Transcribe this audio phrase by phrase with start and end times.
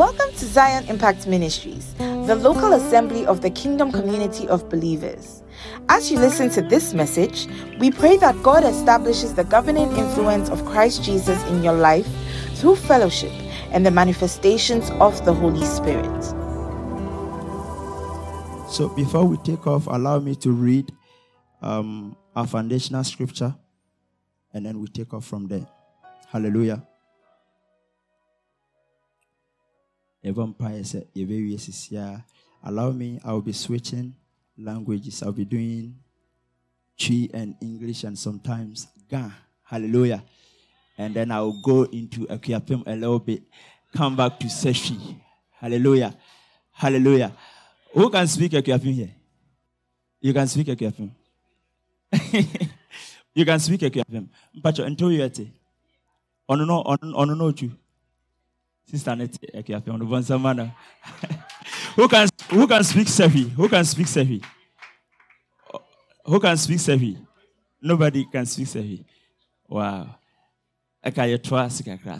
[0.00, 5.42] Welcome to Zion Impact Ministries, the local assembly of the kingdom community of believers.
[5.90, 7.46] As you listen to this message,
[7.78, 12.08] we pray that God establishes the governing influence of Christ Jesus in your life
[12.54, 13.30] through fellowship
[13.72, 16.24] and the manifestations of the Holy Spirit.
[18.70, 20.90] So, before we take off, allow me to read
[21.60, 23.54] um, our foundational scripture
[24.54, 25.66] and then we take off from there.
[26.28, 26.86] Hallelujah.
[32.62, 34.14] Allow me, I'll be switching
[34.58, 35.22] languages.
[35.22, 35.96] I'll be doing
[36.98, 39.30] Twi and English and sometimes Ga.
[39.64, 40.22] Hallelujah.
[40.98, 43.42] And then I'll go into Akuapem a little bit,
[43.96, 45.16] come back to Seshi.
[45.52, 46.14] Hallelujah.
[46.72, 47.32] Hallelujah.
[47.94, 49.10] Who can speak Akuapem here?
[50.20, 51.10] You can speak Akuapem.
[53.34, 54.28] you can speak Akuapem.
[54.56, 55.22] Mpacho, until you
[56.48, 57.52] Ono no, ono no,
[58.90, 60.74] Sister Nete Akuapem, ono bonsamana.
[61.94, 63.50] Who can who can speak Sefi?
[63.50, 64.42] Who can speak Sefi?
[66.24, 67.16] Who can speak Sefi?
[67.80, 69.04] Nobody can speak Sefi.
[69.68, 70.16] Wow.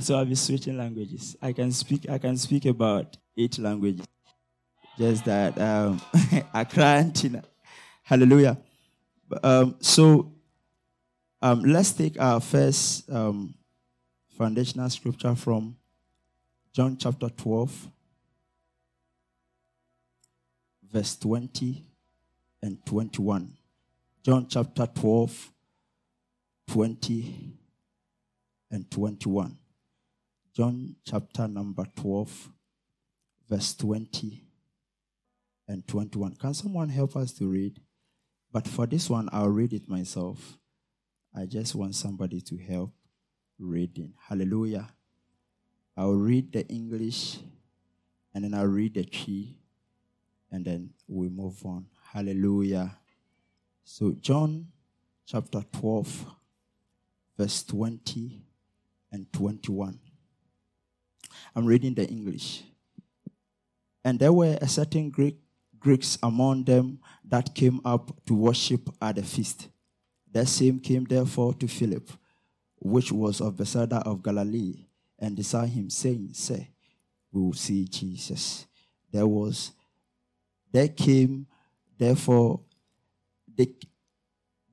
[0.00, 1.36] So I'll be switching languages.
[1.42, 4.06] I can speak I can speak about eight languages.
[4.96, 6.00] Just that um
[6.54, 7.10] Accra.
[8.04, 8.58] Hallelujah.
[9.42, 10.32] Um, so
[11.42, 13.54] um, let's take our first um,
[14.36, 15.76] foundational scripture from
[16.72, 17.90] John chapter 12
[20.92, 21.84] verse 20
[22.62, 23.56] and 21.
[24.22, 25.52] John chapter 12,
[26.68, 27.58] 20
[28.70, 29.56] and 21.
[30.54, 32.50] John chapter number 12,
[33.48, 34.44] verse 20
[35.68, 36.34] and 21.
[36.34, 37.80] Can someone help us to read?
[38.52, 40.58] But for this one, I'll read it myself.
[41.34, 42.92] I just want somebody to help
[43.58, 44.14] reading.
[44.28, 44.88] Hallelujah.
[45.96, 47.38] I'll read the English
[48.34, 49.56] and then I'll read the Twi
[50.50, 51.86] and then we move on.
[52.12, 52.96] Hallelujah.
[53.84, 54.68] So, John
[55.26, 56.26] chapter 12,
[57.38, 58.42] verse 20
[59.12, 59.98] and 21.
[61.54, 62.64] I'm reading the English.
[64.04, 65.36] And there were a certain Greek,
[65.78, 69.68] Greeks among them that came up to worship at the feast.
[70.32, 72.10] The same came therefore to Philip,
[72.76, 74.86] which was of Bethsaida of Galilee,
[75.20, 76.70] and desired him, saying, Say,
[77.32, 78.66] we will see Jesus.
[79.12, 79.72] There was
[80.72, 81.46] there came,
[81.98, 82.60] therefore,
[83.56, 83.74] they,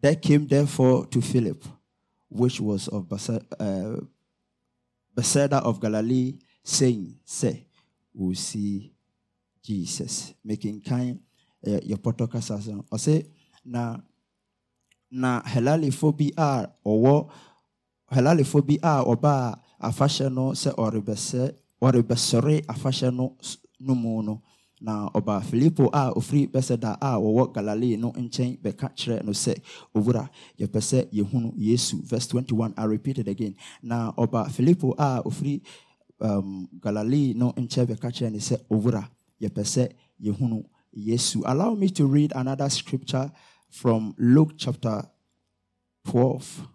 [0.02, 1.63] there came therefore to Philip,
[2.30, 3.12] which was of
[3.59, 3.96] uh,
[5.16, 7.66] Bethsaida of Galilee, saying, Say,
[8.14, 8.94] we'll see
[9.64, 10.34] Jesus.
[10.44, 11.19] Making kind
[11.66, 12.41] uh, your protocol
[12.91, 13.25] or say,
[13.66, 13.97] na
[15.12, 17.29] na helalifo bi a ɔwɔ
[18.12, 21.52] helalifo bi a ɔba a afahyɛ no sɛ ɔrebɛsɛ
[21.82, 23.36] ɔrebɛsɔre afahyɛ no
[23.80, 24.42] no mu no.
[24.80, 29.56] Na ɔbaa filipo a ofiri bɛsɛda a wɔwɔ galilei no nkyɛn bɛka kyerɛ no sɛ
[29.96, 30.30] owura
[30.60, 31.98] yɛpɛ sɛ yɛhunu yesu.
[32.04, 33.56] Verse 21 i repeat it again.
[33.82, 35.62] Na ɔbaa filipo a ofiri
[36.22, 39.09] um, galilei no nkyɛn bɛka kyerɛ no sɛ owura
[39.42, 39.92] yɛpɛ sɛ
[40.24, 40.64] yɛhunu
[40.94, 41.42] yesu.
[41.46, 43.32] Allow me to read another scripture
[43.72, 45.09] from luke chapter
[46.06, 46.68] 12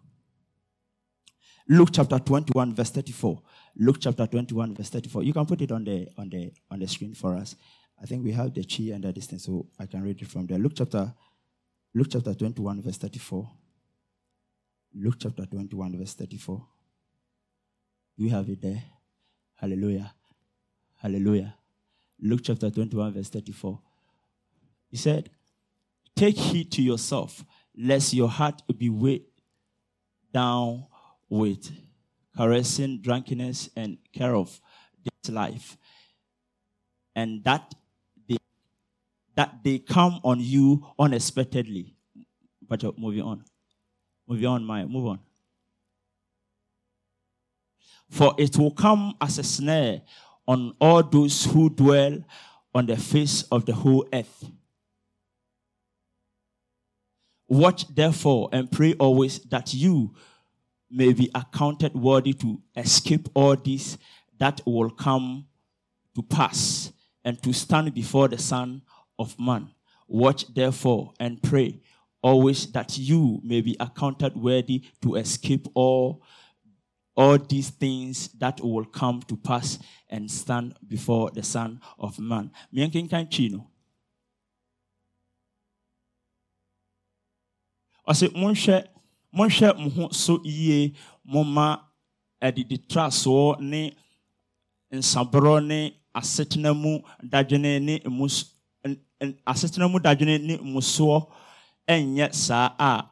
[1.69, 3.41] luke chapter 21 verse 34
[3.77, 6.89] luke chapter 21 verse 34 you can put it on the on the on the
[6.89, 7.57] screen for us
[8.03, 10.47] I think we have the Twi and the distance, so I can read it from
[10.47, 10.59] there.
[10.59, 11.15] Luke chapter,
[11.95, 13.49] Luke chapter 21, verse 34.
[14.95, 16.67] Luke chapter 21, verse 34.
[18.19, 18.83] Do we have it there?
[19.55, 20.13] Hallelujah.
[21.01, 21.55] Hallelujah.
[22.21, 23.79] Luke chapter 21, verse 34.
[24.91, 25.31] He said,
[26.17, 27.45] Take heed to yourself,
[27.77, 29.27] lest your heart be weighed
[30.33, 30.87] down
[31.33, 31.73] with
[32.37, 34.61] caressing, drunkenness, and care of
[35.03, 35.79] this life,
[37.17, 37.75] and that
[39.35, 41.97] that they come on you unexpectedly.
[42.69, 43.45] But uh, moving on.
[44.29, 45.21] Moving on, my move on.
[48.11, 50.03] For it will come as a snare
[50.47, 52.19] on all those who dwell
[52.75, 54.51] on the face of the whole earth.
[57.49, 60.15] Watch therefore and pray always that you
[60.93, 63.97] may be accounted worthy to escape all this
[64.39, 65.47] that will come
[66.15, 66.93] to pass
[67.25, 68.83] and to stand before the Son
[69.19, 69.71] of man.
[70.07, 71.81] Watch therefore and pray
[72.23, 76.23] always that you may be accounted worthy to escape all
[77.15, 79.79] all these things that will come to pass
[80.09, 82.51] and stand before the Son of Man.
[82.75, 83.69] Miankinkan chino.
[89.35, 90.93] Monhwɛ mo ho so yie
[91.25, 91.67] momma
[92.41, 93.93] adidi trasoɔ ne
[94.93, 95.79] nsaborɔ ne
[96.15, 98.37] asetena mu dadwene ne mus
[99.47, 101.27] asetena mu dadwene ne musoɔ
[101.89, 103.09] ɛnyɛ saa a.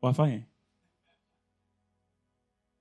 [0.00, 0.44] Wafa yɛn.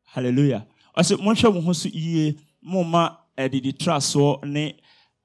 [0.05, 0.65] Hallelujah.
[0.97, 4.79] Ɔsɛ monhwɛ mo ho so yie momma ɛdidi trasoɔ ne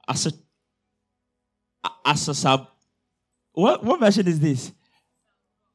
[0.08, 0.30] ase
[2.04, 2.66] asesa
[3.52, 4.72] what what version is this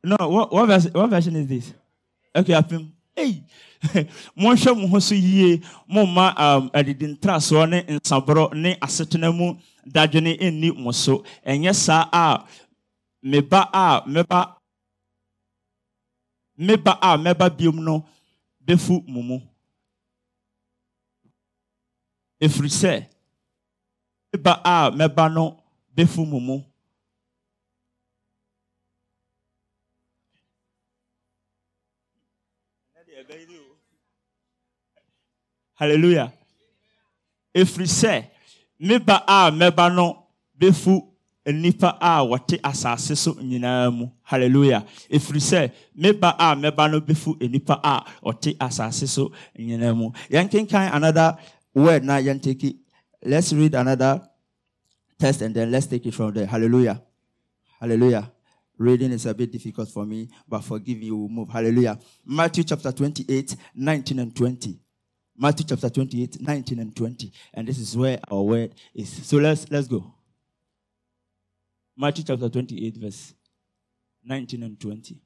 [0.08, 1.74] no what what version, what version is this?
[2.36, 3.44] Okay apim hey
[4.38, 9.54] monhwɛ mo ho so yie momma um, adidi ntrasoɔ ne nsaborɔ ne asetena mu
[9.86, 11.24] dadwene nni mo so.
[11.46, 12.46] Ɛnyɛ saa a
[13.24, 14.56] meba a meba
[16.58, 18.06] meba a mɛba biom no
[18.66, 19.38] bɛfu mo mu.
[22.42, 23.06] Ɛfiri sɛ
[24.34, 25.58] meba a mɛba no
[25.96, 26.64] bɛfu mo mu
[35.78, 36.34] hallelujah.
[37.56, 38.24] Ɛfiri sɛ
[38.80, 40.28] meba a mɛba no
[40.60, 41.02] bɛfu
[41.48, 43.34] nnipa a wɔte asase so
[44.24, 44.86] hallelujah.
[45.10, 50.12] Ɛfiri sɛ meba a mɛba no bɛfu nnipa a ɔte asase so nyinaa mu.
[50.94, 51.38] Another
[51.74, 52.20] word na
[53.24, 54.22] let's read another
[55.18, 56.46] text and then let's take it from there.
[56.46, 57.02] Hallelujah.
[57.80, 58.32] Hallelujah.
[58.78, 61.50] Reading is a bit difficult for me, but forgive me, we'll move.
[61.50, 61.98] Hallelujah.
[62.24, 64.80] Matthew chapter 28, 19 and 20.
[65.38, 67.32] Matthew chapter 28, 19 and 20.
[67.54, 69.10] And this is where our word is.
[69.28, 70.14] So let's let's go.
[71.96, 73.34] Matthew chapter 28, verse
[74.24, 75.22] 19 and 20.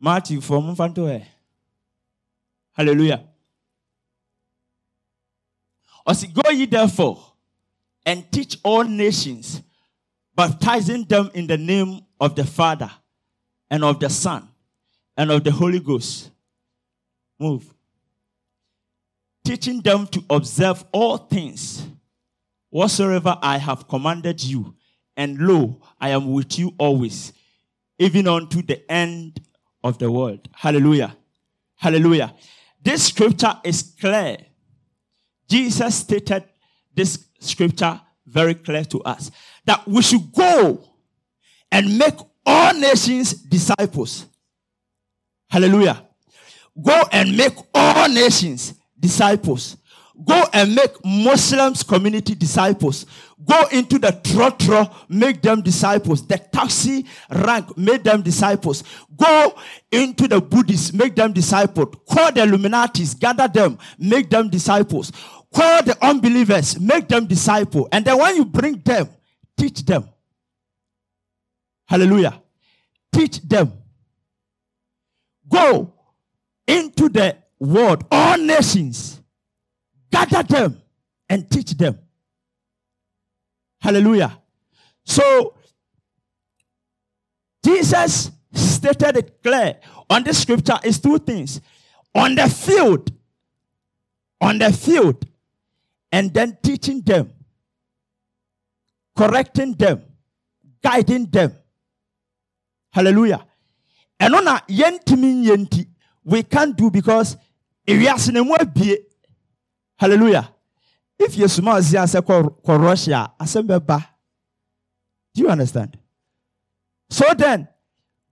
[0.00, 1.24] Matthew from Fanto.
[2.72, 3.24] Hallelujah.
[6.06, 7.22] As go ye therefore
[8.06, 9.62] and teach all nations
[10.34, 12.90] baptizing them in the name of the Father
[13.70, 14.48] and of the Son
[15.16, 16.30] and of the Holy Ghost.
[17.38, 17.72] Move.
[19.50, 21.84] Teaching them to observe all things
[22.68, 24.76] whatsoever I have commanded you.
[25.16, 27.32] And lo, I am with you always,
[27.98, 29.40] even unto the end
[29.82, 30.48] of the world.
[30.54, 31.16] Hallelujah.
[31.74, 32.32] Hallelujah.
[32.80, 34.36] This scripture is clear.
[35.48, 36.44] Jesus stated
[36.94, 39.32] this scripture very clear to us
[39.64, 40.80] that we should go
[41.72, 42.14] and make
[42.46, 44.26] all nations disciples.
[45.48, 46.06] Hallelujah.
[46.80, 49.76] Go and make all nations disciples.
[50.24, 53.06] Go and make Muslims community disciples.
[53.42, 56.26] Go into the trotro, make them disciples.
[56.26, 58.84] The taxi rank, make them disciples.
[59.16, 59.54] Go
[59.90, 61.94] into the Buddhists, make them disciples.
[62.06, 65.10] Call the Illuminatis, gather them, make them disciples.
[65.52, 67.88] Call the unbelievers, make them disciple.
[67.90, 69.08] And then when you bring them,
[69.56, 70.08] teach them.
[71.86, 72.40] Hallelujah.
[73.12, 73.72] Teach them.
[75.48, 75.92] Go
[76.66, 79.20] into the world, all nations,
[80.10, 80.82] gather them
[81.28, 81.98] and teach them.
[83.80, 84.36] Hallelujah.
[85.04, 85.54] So,
[87.64, 89.76] Jesus stated it clear
[90.08, 91.60] on the scripture is two things.
[92.14, 93.12] On the field,
[94.40, 95.24] on the field,
[96.10, 97.32] and then teaching them,
[99.16, 100.02] correcting them,
[100.82, 101.54] guiding them.
[102.92, 103.46] Hallelujah.
[104.18, 105.86] And on a yentimi yenti,
[106.24, 107.36] we can't do because
[107.90, 108.98] ewiase ne mu abie.
[109.96, 110.48] Hallelujah.
[111.18, 114.06] If you small zia say ko Russia, asembeba.
[115.34, 115.96] Do you understand?
[117.10, 117.68] So then,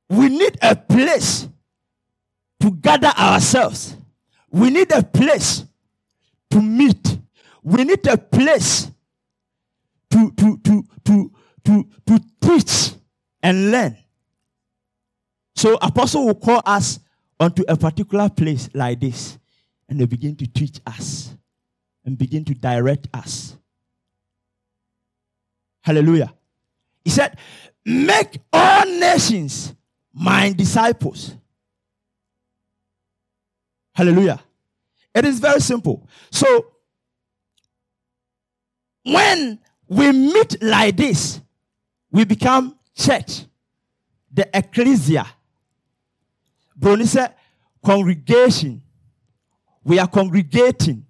[0.09, 1.47] we need a place
[2.61, 3.97] to gather ourselves.
[4.51, 5.65] We need a place
[6.51, 7.19] to meet.
[7.63, 8.91] We need a place
[10.11, 11.33] to, to, to, to,
[11.65, 12.95] to, to teach
[13.43, 13.97] and learn.
[15.55, 16.99] So apostle will call us
[17.39, 19.39] onto a particular place like this
[19.89, 21.35] and they begin to teach us
[22.05, 23.57] and begin to direct us.
[25.83, 26.33] Hallelujah.
[27.05, 27.39] He said,
[27.85, 29.75] Make all nations
[30.13, 31.35] my disciples.
[33.95, 34.41] Hallelujah.
[35.15, 36.07] It is very simple.
[36.31, 36.73] So,
[39.03, 41.41] when we meet like this,
[42.11, 43.45] we become church,
[44.31, 45.27] the ecclesia.
[46.79, 47.35] Brony said,
[47.85, 48.83] congregation.
[49.89, 51.07] We are congregating.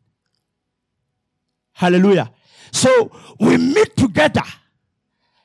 [1.72, 2.30] Hallelujah.
[2.70, 4.44] So we meet together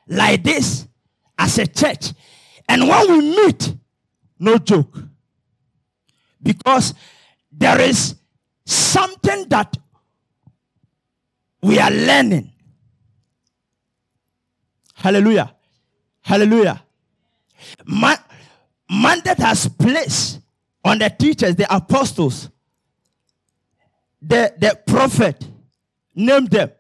[0.07, 0.87] like this
[1.35, 2.13] as a church.
[2.69, 3.75] And when we meet,
[4.37, 4.99] no joke.
[6.43, 6.93] Because
[7.51, 8.13] there is
[8.65, 9.77] something that
[11.63, 12.51] we are learning.
[14.93, 15.55] Hallelujah.
[16.21, 16.83] Hallelujah.
[17.83, 18.17] Man,
[18.87, 20.39] mandate has placed
[20.85, 22.49] on the teachers, the apostles,
[24.25, 25.48] the, the prophet,
[26.15, 26.72] name them,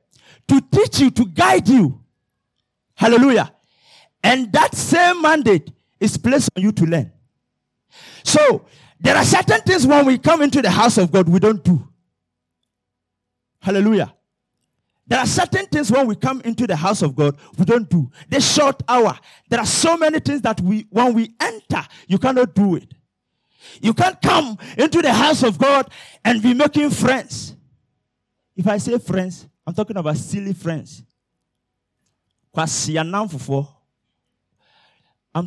[0.47, 1.99] to teach you, to guide you.
[2.95, 3.53] Hallelujah.
[4.23, 5.69] And that same mandate
[5.99, 7.11] is placed on you to learn.
[8.23, 8.65] So,
[8.99, 11.85] there are certain things when we come into the house of God we don't do.
[13.59, 14.13] Hallelujah.
[15.05, 18.09] There are certain things when we come into the house of God we don't do.
[18.29, 19.17] This short hour,
[19.49, 22.93] there are so many things that we when we enter, you cannot do it.
[23.81, 25.89] You can't come into the house of God
[26.23, 27.55] and be making friends.
[28.55, 31.03] If I say friends, I'm talking about silly friends.
[32.55, 32.67] I'm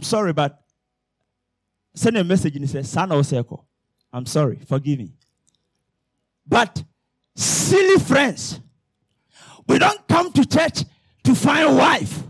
[0.03, 0.63] sorry, but
[1.95, 3.23] send a message and he says, Son or.
[4.13, 5.13] I'm sorry, forgive me.
[6.47, 6.83] But
[7.35, 8.61] silly friends,
[9.69, 10.85] we don't come to church
[11.25, 12.23] to find a wife.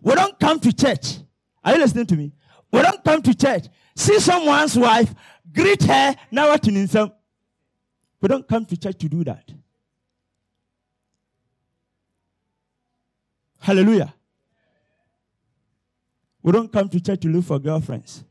[0.00, 1.18] We don't come to church.
[1.64, 2.32] Are you listening to me?
[2.72, 3.66] We don't come to church.
[3.94, 5.14] See someone's wife,
[5.52, 7.12] greet her, now what in some.
[8.20, 9.50] We don't come to church to do that.
[13.58, 14.12] Hallelujah.
[16.42, 18.24] We don't come to church to look for girlfriends.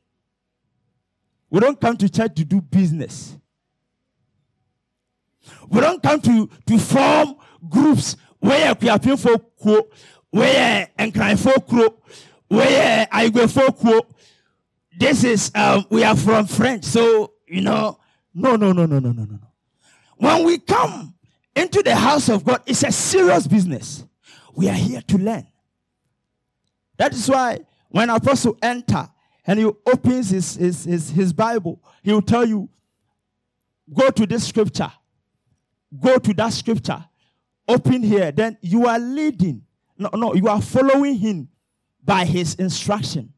[1.50, 3.38] We don't come to church to do business.
[5.70, 7.36] We don't come to, to form
[7.70, 9.88] groups where we are paying for quo,
[10.30, 11.98] where and crying for quo,
[12.48, 14.02] where I go for quo
[14.98, 16.84] this is, uh, we are from French.
[16.84, 18.00] So, you know,
[18.34, 19.40] no, no, no, no, no, no, no.
[20.18, 21.14] When we come
[21.56, 24.04] into the house of God, it's a serious business.
[24.56, 25.48] We are here to learn.
[26.98, 29.10] That is why when apostle enter
[29.46, 32.70] and he opens his, his, his, his Bible, he will tell you,
[33.94, 34.92] go to this scripture.
[36.00, 37.04] Go to that scripture.
[37.68, 38.32] Open here.
[38.32, 39.64] Then you are leading.
[39.98, 41.50] No, no, you are following him
[42.04, 43.34] by his instruction.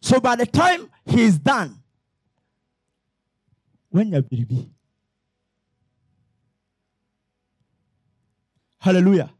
[0.00, 1.76] So by the time he is done,
[3.90, 4.70] when you're baby.
[8.78, 9.30] Hallelujah.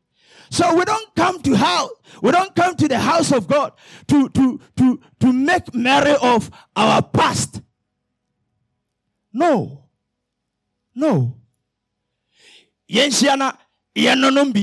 [0.50, 1.90] So we don't come to house,
[2.20, 3.72] we don't come to the house of God
[4.08, 7.62] to, to, to, to make merry of our past.
[9.32, 9.84] No.
[10.94, 11.36] No.
[12.90, 13.52] Yɛnhyia na
[13.94, 14.60] yɛnonom bi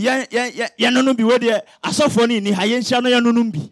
[0.78, 3.72] yɛnonom bi wɔ deɛ asɔfoɔ no ni ha yɛnhyia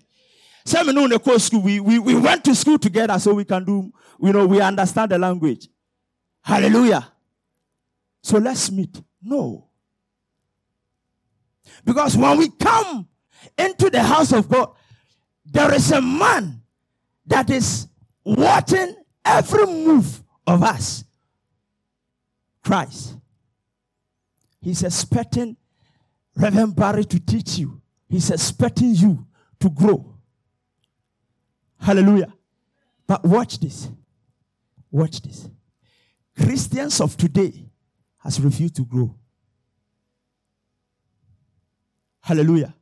[0.66, 3.92] ne kɔ school we, we, we went to school together so we can do
[4.22, 5.68] you know we understand the language
[6.42, 7.12] hallelujah
[8.22, 9.68] so let's meet no
[11.84, 13.08] because when we come
[13.58, 14.72] into the house of God,
[15.46, 16.62] there is a man
[17.28, 17.88] that is
[18.24, 21.04] watching every move of us.
[22.64, 23.16] Christ.
[24.60, 25.56] He's expecting
[26.36, 27.82] Reverend Barry to teach you.
[28.10, 29.28] He's expecting you
[29.60, 30.15] to grow.
[31.80, 32.34] Hallelujah.
[33.08, 33.90] But watch this.
[34.92, 35.48] Watch this.
[36.36, 37.70] Christians of today
[38.20, 39.16] has refused to grow.
[42.22, 42.74] Hallelujah.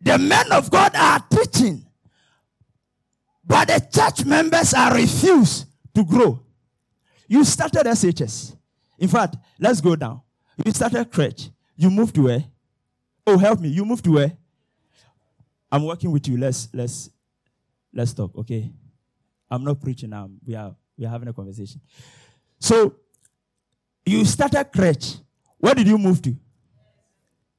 [0.00, 1.84] The men of God are teaching,
[3.44, 6.40] but the church members are refused to grow.
[7.26, 8.56] You started SHS.
[8.98, 10.20] In fact, let's go down.
[10.64, 11.50] You started church.
[11.76, 12.44] You moved to where?
[13.26, 13.68] Oh, help me.
[13.68, 14.32] You moved to where?
[15.72, 16.36] I'm working with you.
[16.36, 17.10] Let's let's
[17.92, 18.70] let's talk, okay?
[19.50, 20.30] I'm not preaching now.
[20.44, 21.80] We are we are having a conversation.
[22.58, 22.94] So
[24.04, 25.16] you started church.
[25.58, 26.36] Where did you move to?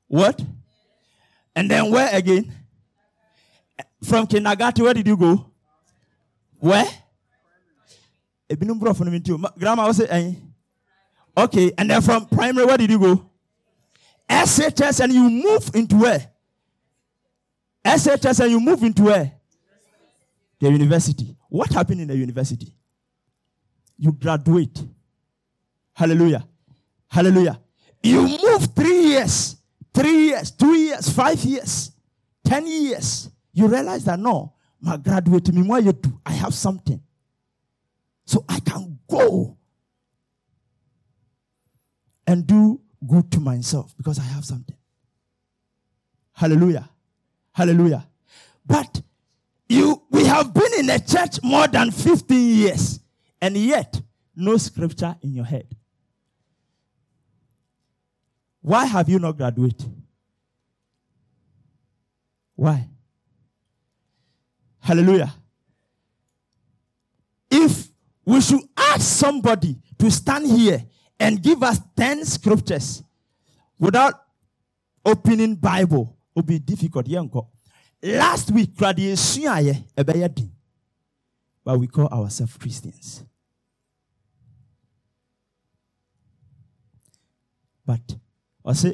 [0.08, 0.42] What?
[1.56, 2.52] And then where again?
[4.04, 5.52] From kindergarten, where did you go?
[6.60, 6.86] Where?
[8.50, 10.10] Grandma was it?
[10.12, 10.34] Eh?
[11.38, 13.30] Okay, and then from primary, where did you go?
[14.30, 16.28] SHS, and you move into where?
[17.86, 19.32] SHS, and you move into where?
[20.62, 21.36] The university.
[21.50, 22.74] What happened in the university?
[23.98, 24.82] You graduate.
[25.94, 26.48] Hallelujah.
[27.10, 27.60] Hallelujah.
[28.02, 29.58] You move three years
[29.94, 31.92] three years, two years, five years,
[32.44, 37.02] ten years, you realize that no, my graduate, me what you do, I have something.
[38.26, 39.58] So I can go
[42.26, 44.78] and do good to myself because I have something.
[46.34, 46.90] Hallelujah.
[47.52, 48.08] Hallelujah.
[48.66, 49.02] But
[49.72, 53.00] you we have been in a church more than 15 years
[53.42, 54.00] and yet
[54.36, 55.68] no scripture in your head.
[58.62, 59.92] Why have you not graduated?
[62.56, 62.88] Why?
[64.80, 65.34] Hallelujah.
[67.50, 67.90] If
[68.26, 70.84] we should ask somebody to stand here
[71.20, 73.04] and give us 10 scriptures
[73.80, 74.14] without
[75.06, 77.08] opening Bible, it would be difficult.
[78.04, 78.98] Last week, but
[81.80, 83.24] we call ourselves Christians.
[87.92, 88.18] but
[88.66, 88.90] ɔse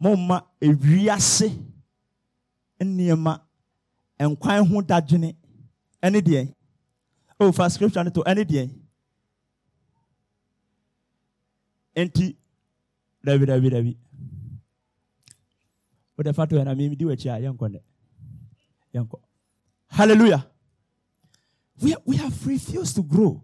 [0.00, 1.48] momma ewiase
[2.80, 3.32] nneɛma
[4.30, 5.30] nkwan ho dadwene
[6.02, 6.54] ɛne deɛ?
[7.40, 8.64] Oh fa scripture to ɛne deɛ?
[11.96, 12.36] Nti
[13.24, 13.96] dabi dabi
[16.16, 17.80] wode fa to ɛ na memedi w'akyi a yɛnkɔ
[18.94, 19.18] yɛnkɔ
[19.88, 20.46] hallelujah
[21.80, 23.42] we, we have refused to grow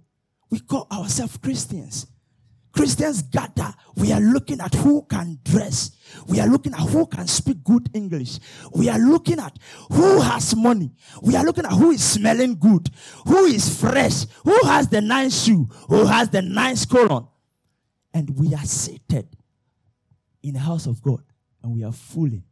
[0.51, 2.07] we call ourselves christians
[2.79, 3.75] Christians gather.
[3.97, 5.91] We are looking at who can dress.
[6.29, 8.39] We are looking at who can speak good English.
[8.73, 9.59] We are looking at
[9.91, 10.93] who has money.
[11.21, 12.89] We are looking at who is smelling good,
[13.27, 17.27] who is fresh, who has the nice shoe, who has the nice colon.
[18.15, 19.27] And we are seated
[20.43, 21.25] in the house of God
[21.63, 22.45] and we are fooling.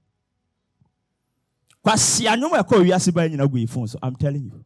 [4.02, 4.64] I'm telling you.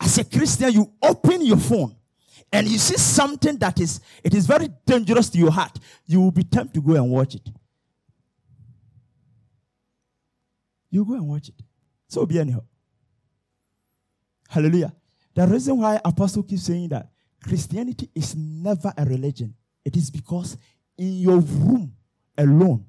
[0.00, 1.94] As a Christian, you open your phone
[2.52, 6.30] and you see something that is it is very dangerous to your heart, you will
[6.30, 7.48] be tempted to go and watch it.
[10.90, 11.62] You go and watch it.
[12.08, 12.62] So be anyhow.
[14.48, 14.94] Hallelujah.
[15.34, 17.08] The reason why Apostle keeps saying that
[17.44, 20.56] Christianity is never a religion, it is because
[20.98, 21.94] in your room
[22.36, 22.84] alone,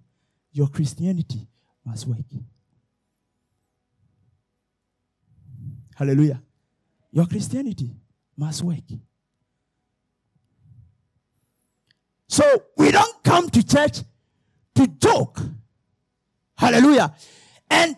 [0.52, 1.48] your Christianity
[1.86, 2.18] must work.
[6.02, 6.42] Hallelujah.
[7.12, 7.92] Your Christianity
[8.36, 8.80] must work.
[12.28, 12.44] So
[12.76, 14.00] we don't come to church
[14.74, 15.40] to joke.
[16.58, 17.14] Hallelujah.
[17.70, 17.96] And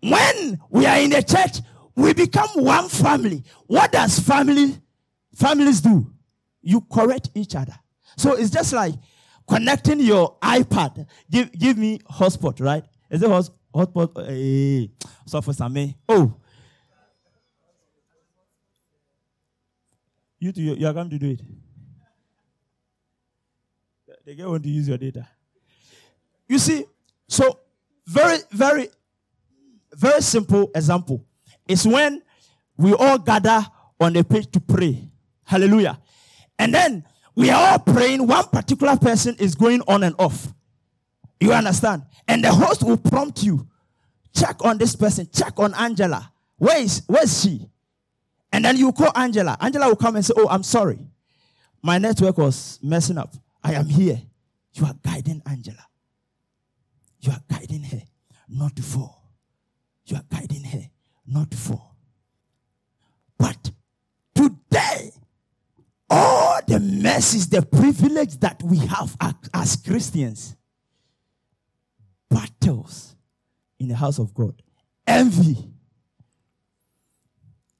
[0.00, 3.44] when we are in the church, we become one family.
[3.68, 4.76] What does family
[5.32, 6.12] families do?
[6.62, 7.78] You correct each other.
[8.16, 8.94] So it's just like
[9.48, 11.06] connecting your iPad.
[11.30, 12.82] Give give me hotspot, right?
[13.08, 14.26] Is it hotspot?
[14.26, 14.90] Hey,
[15.26, 15.54] so for
[16.08, 16.39] Oh.
[20.40, 21.40] You two, you are going to do it.
[24.24, 25.28] They get want to use your data.
[26.48, 26.84] You see,
[27.28, 27.58] so
[28.06, 28.88] very, very,
[29.94, 31.24] very simple example
[31.68, 32.22] is when
[32.76, 33.64] we all gather
[34.00, 35.08] on a page to pray.
[35.44, 36.00] Hallelujah.
[36.58, 38.26] And then we are all praying.
[38.26, 40.48] One particular person is going on and off.
[41.38, 42.02] You understand?
[42.26, 43.66] And the host will prompt you.
[44.34, 45.28] Check on this person.
[45.32, 46.32] Check on Angela.
[46.56, 47.69] Where is where is she?
[48.52, 49.56] And then you call Angela.
[49.60, 50.98] Angela will come and say, Oh, I'm sorry.
[51.82, 53.34] My network was messing up.
[53.62, 54.20] I am here.
[54.74, 55.86] You are guiding Angela.
[57.20, 58.02] You are guiding her
[58.48, 59.30] not to fall.
[60.06, 60.90] You are guiding her
[61.26, 61.96] not to fall.
[63.38, 63.70] But
[64.34, 65.12] today,
[66.08, 69.16] all the mercies, the privilege that we have
[69.54, 70.56] as Christians,
[72.28, 73.14] battles
[73.78, 74.62] in the house of God,
[75.06, 75.56] envy,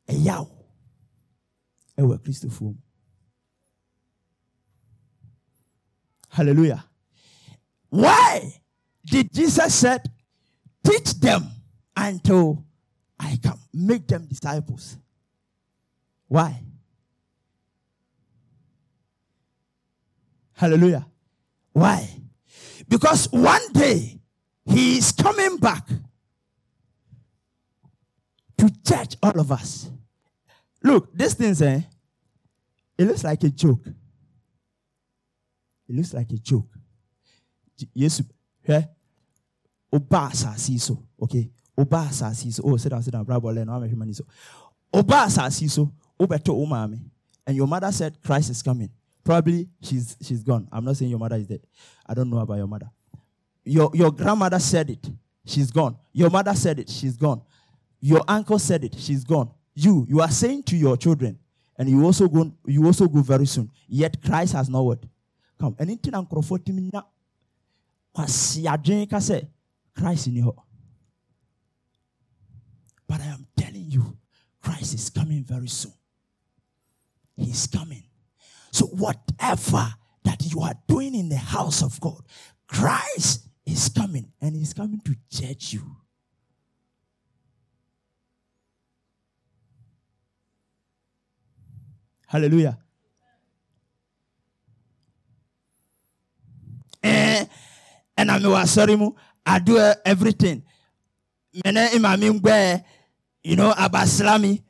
[0.09, 0.51] a yow,
[2.05, 2.73] a Christopher.
[6.29, 6.85] Hallelujah.
[7.89, 8.55] Why
[9.05, 10.09] did Jesus said,
[10.85, 11.51] teach them
[11.97, 12.65] until
[13.19, 14.97] I come, make them disciples?
[16.29, 16.63] Why?
[20.53, 21.07] Hallelujah.
[21.73, 22.09] Why?
[22.89, 24.21] Because one day
[24.67, 25.87] he is coming back
[28.59, 29.91] to judge all of us.
[30.83, 31.83] Look, this thing, eh,
[32.97, 33.87] it looks like a joke.
[35.89, 36.69] It looks like a joke.
[37.95, 38.23] Yes,
[38.67, 38.89] hwɛ
[39.93, 41.51] ɔba asase so okay?
[41.77, 42.63] Ɔba asase so.
[42.65, 44.25] Oh sit down sit down brabo lɛ na wama hwɛ so.
[44.93, 47.01] Ɔba asase so wobɛtɔ wo maame
[47.47, 48.91] and your mother said Christ is coming.
[49.25, 50.69] Probably she's she's gone.
[50.71, 51.61] I'm not saying your mother is dead.
[52.07, 52.91] I don't know about your mother.
[53.65, 55.09] Your your grandmother said it.
[55.47, 55.97] She's gone.
[56.13, 56.89] Your mother said it.
[56.91, 57.43] She's gone.
[58.01, 58.95] Your uncle said it.
[58.99, 61.39] She's gone you you are saying to your children
[61.79, 65.05] and you also go you also go very soon yet Christ has not what
[65.59, 67.05] come na nkurɔfoɔ tumi nya
[68.15, 69.47] kwasi adwene ka sɛ
[69.95, 70.55] christ ni hɔ
[73.07, 74.17] but i am telling you
[74.63, 75.93] christ is coming very soon.
[77.37, 78.03] He's coming.
[78.71, 82.23] So whatever that you are doing in the house of god
[82.67, 85.97] christ is coming and he's coming to judge you
[92.31, 92.79] hallelujah.
[97.03, 97.45] Eh,
[98.17, 99.11] mewɔ asɔre mu.
[99.45, 100.63] I do everything.
[101.65, 102.85] Mene imami ngbɛ
[103.43, 104.63] you know abaslami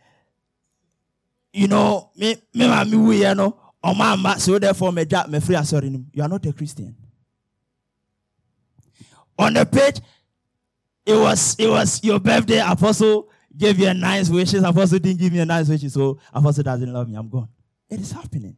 [1.53, 5.99] you know me me maame wuyɛ no ɔmo ama so therefore megya mefiri free no
[5.99, 6.05] mu.
[6.14, 6.96] You are not a Christian.
[9.38, 10.01] On the page
[11.05, 15.33] it was it was your birthday apostle gave you a nice wishes apostle didn't give
[15.33, 17.49] me a nice wishes so apostle doesn't love me I'm gone
[17.89, 18.57] it is happening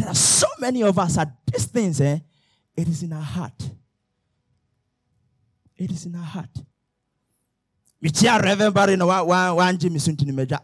[0.00, 2.18] There are so many of us at these things, eh?
[2.74, 3.70] It is in our heart.
[5.76, 6.48] It is in our heart.
[8.02, 10.58] Michia Reverend Barry no one Jimmy Suntini Meja.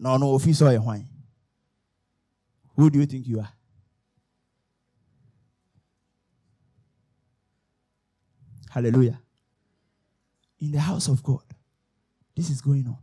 [0.00, 1.08] No, no, office or wine.
[2.74, 3.52] Who do you think you are?
[8.70, 9.20] Hallelujah.
[10.60, 11.42] In the house of God,
[12.36, 12.98] this is going on.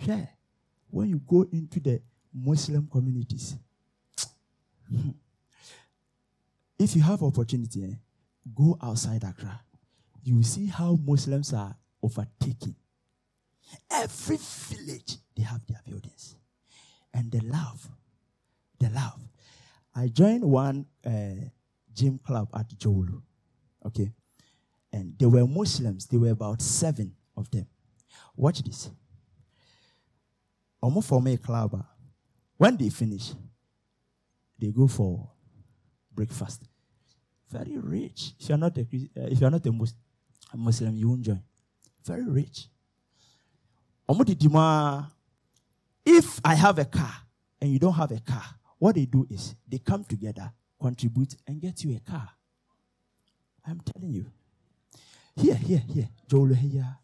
[0.00, 0.26] Yeah.
[0.90, 2.00] When you go into the
[2.32, 3.56] Muslim communities,
[6.78, 7.94] if you have opportunity, eh,
[8.54, 9.60] go outside Accra.
[10.22, 12.76] You will see how Muslims are overtaking.
[13.90, 16.36] Every village, they have their buildings.
[17.12, 17.88] And the love,
[18.78, 19.20] the love.
[19.94, 21.48] I joined one uh,
[21.92, 23.22] gym club at Jolu.
[23.86, 24.12] Okay.
[24.94, 26.06] And they were Muslims.
[26.06, 27.66] There were about seven of them.
[28.36, 28.88] Watch this.
[30.80, 31.84] Almost for me, club.
[32.56, 33.32] When they finish,
[34.56, 35.28] they go for
[36.12, 36.68] breakfast.
[37.50, 38.34] Very rich.
[38.38, 39.94] If you're not a, uh, if you're not a, Mus-
[40.52, 41.42] a Muslim, you won't join.
[42.04, 42.68] Very rich.
[46.06, 47.14] If I have a car
[47.60, 48.44] and you don't have a car,
[48.78, 52.28] what they do is they come together, contribute, and get you a car.
[53.66, 54.26] I'm telling you.
[55.36, 56.08] Here, here, here.
[56.28, 56.96] Joel here.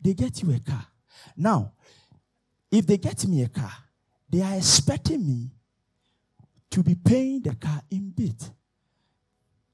[0.00, 0.86] They get you a car.
[1.36, 1.72] Now,
[2.70, 3.72] if they get me a car,
[4.28, 5.50] they are expecting me
[6.70, 8.50] to be paying the car in bit.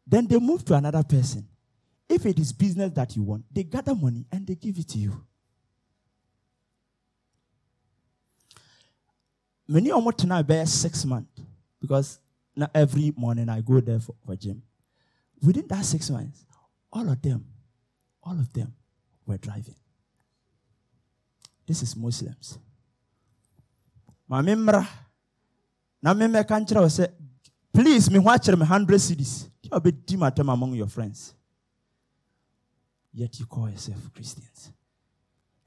[0.07, 1.49] Then they move to another person.
[2.09, 4.99] If it is business that you want, they gather money and they give it to
[4.99, 5.25] you.
[9.67, 11.41] Many almost tonight bear six months
[11.81, 12.19] because
[12.75, 14.63] every morning I go there for, for gym.
[15.43, 16.45] Within that six months,
[16.93, 17.45] all of them,
[18.23, 18.75] all of them
[19.27, 19.77] were driving.
[21.67, 22.59] This is Muslims.
[24.31, 24.87] Mamimra.
[26.03, 27.07] Na me meka nkyerɛ wo sɛ
[27.73, 31.35] please me akyerɛ me 100 cities nti wobɛdi matam among your friends
[33.13, 34.73] yet you call yourself christians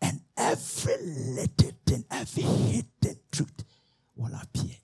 [0.02, 0.98] and every
[1.38, 3.64] little thing every hidden truth
[4.16, 4.76] will appear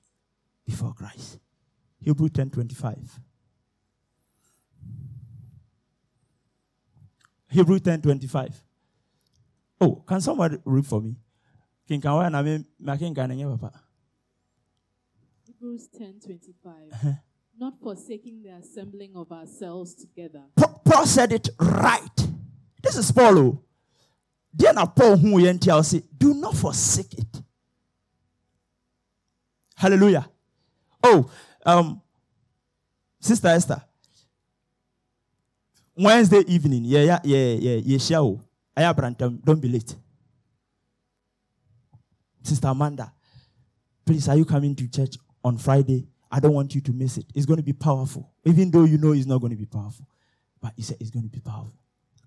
[0.65, 1.37] before christ
[1.99, 3.19] hebrew 10.25
[7.51, 8.53] hebrew 10.25
[9.81, 11.15] oh can somebody read for me
[11.89, 13.81] kinkan wa na me makinkan ne papa
[15.61, 16.91] Hebrews 10:25.
[16.91, 17.11] Uh-huh.
[17.59, 20.41] Not forsaking the assembling of ourselves together.
[20.83, 22.27] Paul said it right.
[22.81, 23.37] This is Paul.
[23.37, 23.63] Oh.
[24.55, 27.41] Dear na Paul who yenti say, do not forsake it.
[29.75, 30.27] Hallelujah.
[31.03, 31.29] Oh,
[31.65, 32.01] um,
[33.19, 33.83] Sister Esther.
[35.95, 38.41] Wednesday evening, yeah, yeah, yeah, yeah, yeah, show.
[38.75, 39.95] I don't be late.
[42.43, 43.13] Sister Amanda,
[44.05, 46.07] please, are you coming to church on Friday.
[46.31, 47.25] I don't want you to miss it.
[47.35, 48.31] It's going to be powerful.
[48.45, 50.07] Even though you know it's not going to be powerful.
[50.61, 51.73] But he said it's going to be powerful.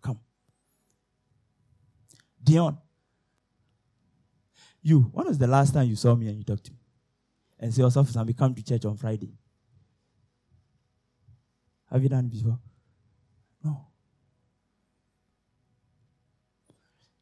[0.02, 0.18] Come.
[2.42, 2.78] Dion.
[4.82, 6.78] You, when was the last time you saw me and you talked to me?
[7.58, 9.32] And say, yourself, and we come to church on Friday.
[11.90, 12.58] Have you done it before?
[13.62, 13.86] No.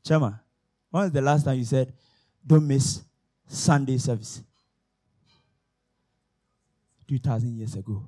[0.05, 0.41] Chama,
[0.91, 1.93] when was the last time you said,
[2.47, 3.03] don't miss
[3.47, 4.43] Sunday service?
[7.09, 8.07] 2,000 years ago.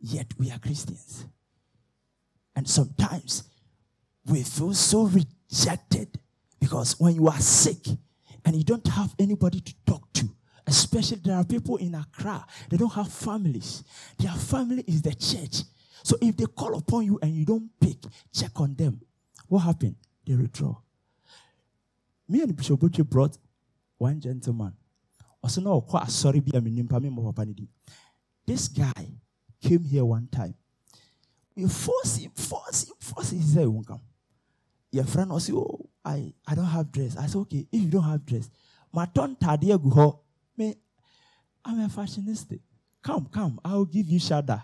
[0.00, 1.26] Yet we are Christians.
[2.54, 3.44] And sometimes
[4.24, 6.18] we feel so rejected
[6.60, 7.86] because when you are sick
[8.44, 10.28] and you don't have anybody to talk to,
[10.66, 13.84] especially there are people in Accra, they don't have families.
[14.18, 15.64] Their family is the church.
[16.02, 17.96] So if they call upon you and you don't pick,
[18.32, 19.00] check on them.
[19.48, 19.96] What happened?
[20.24, 20.76] They withdraw.
[22.28, 23.36] Me and Bishop Butchie brought
[23.98, 24.72] one gentleman.
[25.42, 27.34] Also, no, quite sorry, be a minimum,
[28.46, 29.06] this guy
[29.60, 30.54] came here one time.
[31.54, 33.38] We force him, force him, force him.
[33.40, 34.00] He said, he won't come.
[34.92, 37.16] Your friend was, oh, I, I don't have dress.
[37.16, 38.48] I said, okay, if you don't have dress,
[38.92, 40.20] my tadia go
[40.56, 40.74] me,
[41.64, 42.58] I'm a fashionista.
[43.02, 44.62] Come, come, I'll give you shada.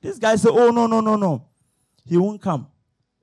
[0.00, 1.48] This guy said, oh, no, no, no, no.
[2.04, 2.66] He won't come.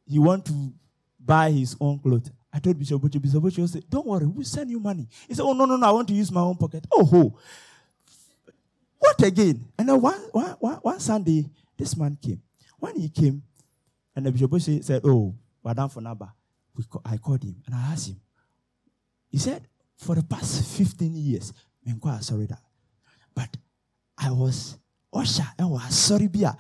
[0.06, 0.74] He want to
[1.20, 2.32] buy his own clothes.
[2.52, 5.08] I told Bishop Butcher, Bishop Butcher said, don't worry, we'll send you money.
[5.28, 6.86] He said, oh, no, no, no, I want to use my own pocket.
[6.92, 7.38] Oh, ho.
[8.98, 9.66] What again?
[9.78, 11.46] And then one, one, one, one Sunday,
[11.78, 12.42] this man came.
[12.80, 13.44] When he came,
[14.16, 16.32] and the Bishop said, Oh, Madam Fonaba,
[17.06, 18.20] I called him and I asked him.
[19.30, 21.54] He said, For the past 15 years,
[21.88, 22.62] I'm sorry that.
[23.34, 23.56] But
[24.18, 24.78] I was
[25.14, 26.56] Osha eh, and was sorry bia.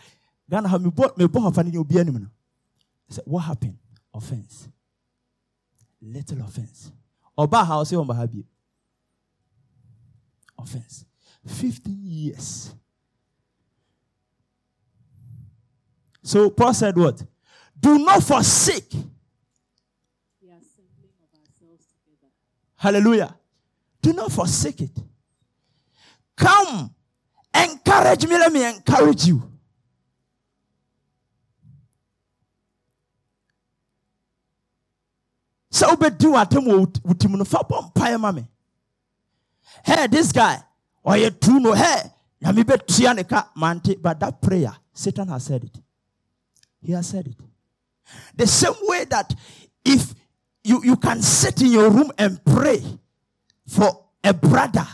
[0.50, 2.26] Ghana me bought me bought a new I
[3.10, 3.78] said, What happened?
[4.14, 4.68] Offense.
[6.02, 6.92] Little offense.
[7.38, 8.44] Oba house on
[10.58, 11.06] Offense.
[11.46, 12.74] 15 years.
[16.22, 17.24] So Paul said, What?
[17.80, 18.94] Do not forsake.
[22.76, 23.36] Hallelujah.
[24.02, 24.98] Do not forsake it.
[26.38, 26.96] Come,
[27.54, 28.38] encourage me.
[28.38, 29.49] Let me encourage you.
[35.80, 38.48] Sɛ wobɛdi w'atam wɔ wo tim no fa bɔ mpaeɛ ma me.
[39.84, 40.62] Hey this guy
[41.06, 41.74] ɔyɛ true no.
[41.74, 42.12] Hey
[42.42, 43.50] nyame bɛtua ne ka.
[43.56, 45.78] Mante but that prayer satan has said it.
[46.82, 47.38] He has said it.
[48.36, 49.34] The same way that
[49.86, 50.14] if
[50.64, 52.84] you, you can sit in your room and pray
[53.66, 54.88] for a brother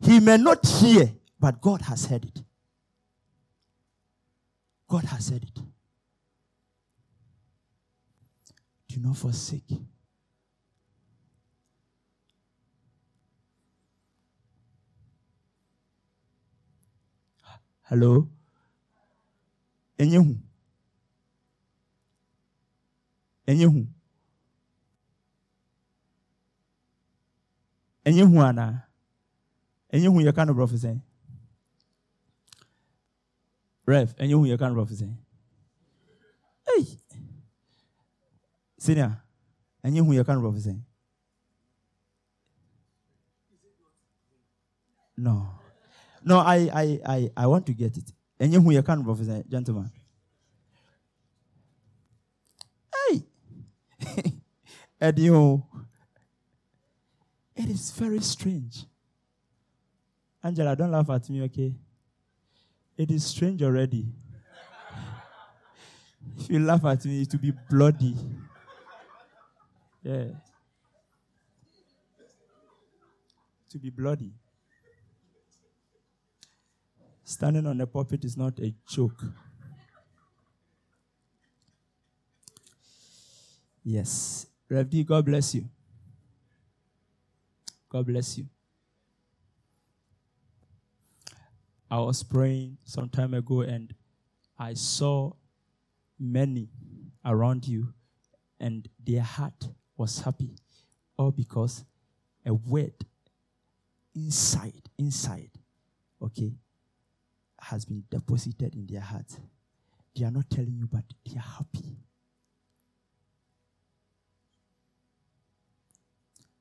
[0.00, 2.42] he may not hear but god has heard it.
[4.88, 5.62] God has said it.
[8.88, 9.72] Do not forsake
[17.88, 18.28] Hello?
[19.98, 20.36] Enye hu.
[23.46, 23.86] Enye hu.
[28.04, 28.88] Enye hu ana.
[29.92, 31.00] Enye hu yɛka no borɔfo sɛn.
[33.86, 34.94] Rev, enye hu yɛka no borɔfo.
[38.78, 39.22] Senior,
[39.84, 40.82] enye hu yɛka no borɔfo.
[45.16, 45.55] No.
[46.26, 48.12] No, I, I, I, I want to get it.
[48.40, 49.88] And you you can professor, gentlemen.
[52.92, 53.22] Hey,
[55.00, 55.64] Eddie, oh.
[57.54, 58.84] it is very strange.
[60.42, 61.72] Angela, don't laugh at me, okay?
[62.98, 64.06] It is strange already.
[66.38, 68.16] if you laugh at me, it will be bloody.
[70.02, 70.24] Yeah.
[73.70, 74.32] To be bloody.
[77.28, 79.20] Standing on the pulpit is not a joke.
[83.82, 84.46] Yes.
[84.70, 85.68] Rev D, God bless you.
[87.88, 88.46] God bless you.
[91.90, 93.92] I was praying some time ago and
[94.56, 95.32] I saw
[96.20, 96.68] many
[97.24, 97.92] around you
[98.60, 100.54] and their heart was happy.
[101.18, 101.84] All because
[102.46, 102.94] a word
[104.14, 105.50] inside, inside,
[106.22, 106.52] okay,
[107.70, 109.38] has been deposited in their hearts.
[110.14, 111.96] They are not telling you, but they are happy.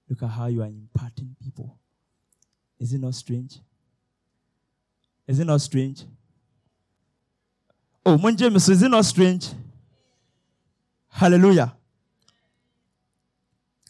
[0.09, 1.77] Look at how you are imparting people.
[2.79, 3.59] Is it not strange?
[5.27, 6.03] Is it not strange?
[8.05, 9.49] Oh, mon James, is it not strange?
[11.09, 11.75] Hallelujah.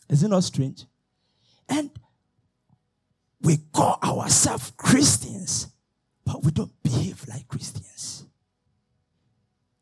[0.10, 0.86] Is it not strange?
[1.68, 1.90] And
[3.42, 5.68] we call ourselves Christians
[6.26, 8.26] but we don't behave like Christians.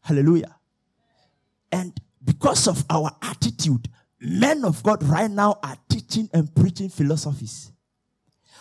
[0.01, 0.56] Hallelujah.
[1.71, 7.71] And because of our attitude, men of God right now are teaching and preaching philosophies.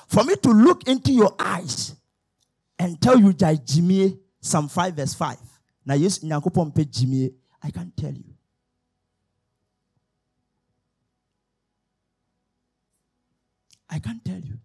[0.06, 1.94] For me to look into your eyes
[2.78, 5.36] and tell you that Jimmy, Psalm 5 verse 5.
[5.84, 7.30] Now, yes, Jimmy,
[7.62, 8.24] I can't tell you.
[13.90, 14.58] I can't tell you.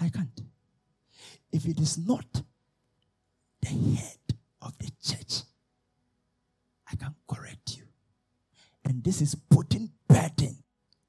[0.00, 0.40] I can't.
[1.52, 2.42] If it is not
[3.60, 4.18] the head
[4.62, 5.42] of the church,
[6.90, 7.84] I can correct you.
[8.84, 10.56] And this is putting burden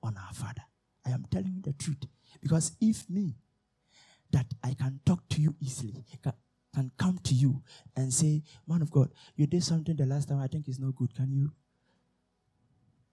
[0.04, 0.64] on our Father.
[1.06, 2.06] I am telling you the truth.
[2.42, 3.36] Because if me,
[4.32, 6.34] that I can talk to you easily, can,
[6.74, 7.62] can come to you
[7.96, 10.96] and say, Man of God, you did something the last time I think is not
[10.96, 11.14] good.
[11.14, 11.52] Can you?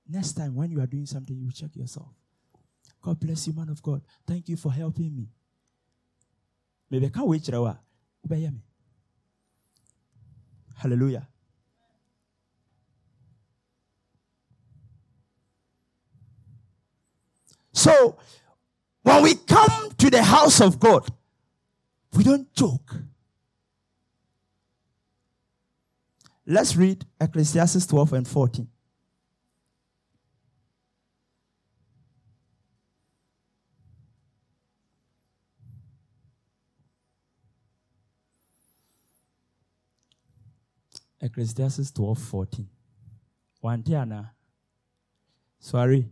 [0.09, 2.09] Next time when you are doing something, you check yourself.
[3.03, 4.03] God bless you, man of God.
[4.27, 5.29] Thank you for helping me
[6.91, 7.81] mebɛka wei kyerɛ wo a
[8.27, 8.63] wobɛyɛ me
[10.77, 11.29] hallelujah
[17.79, 18.17] So,
[19.03, 21.09] when we come to the house of God,
[22.13, 22.93] we don't joke.
[26.45, 28.69] Let's read Ecclesiastes 12 and 14.
[41.21, 42.69] Ecclesiastes 12 14.
[43.63, 44.31] Wantiana.
[45.59, 46.09] Sorry.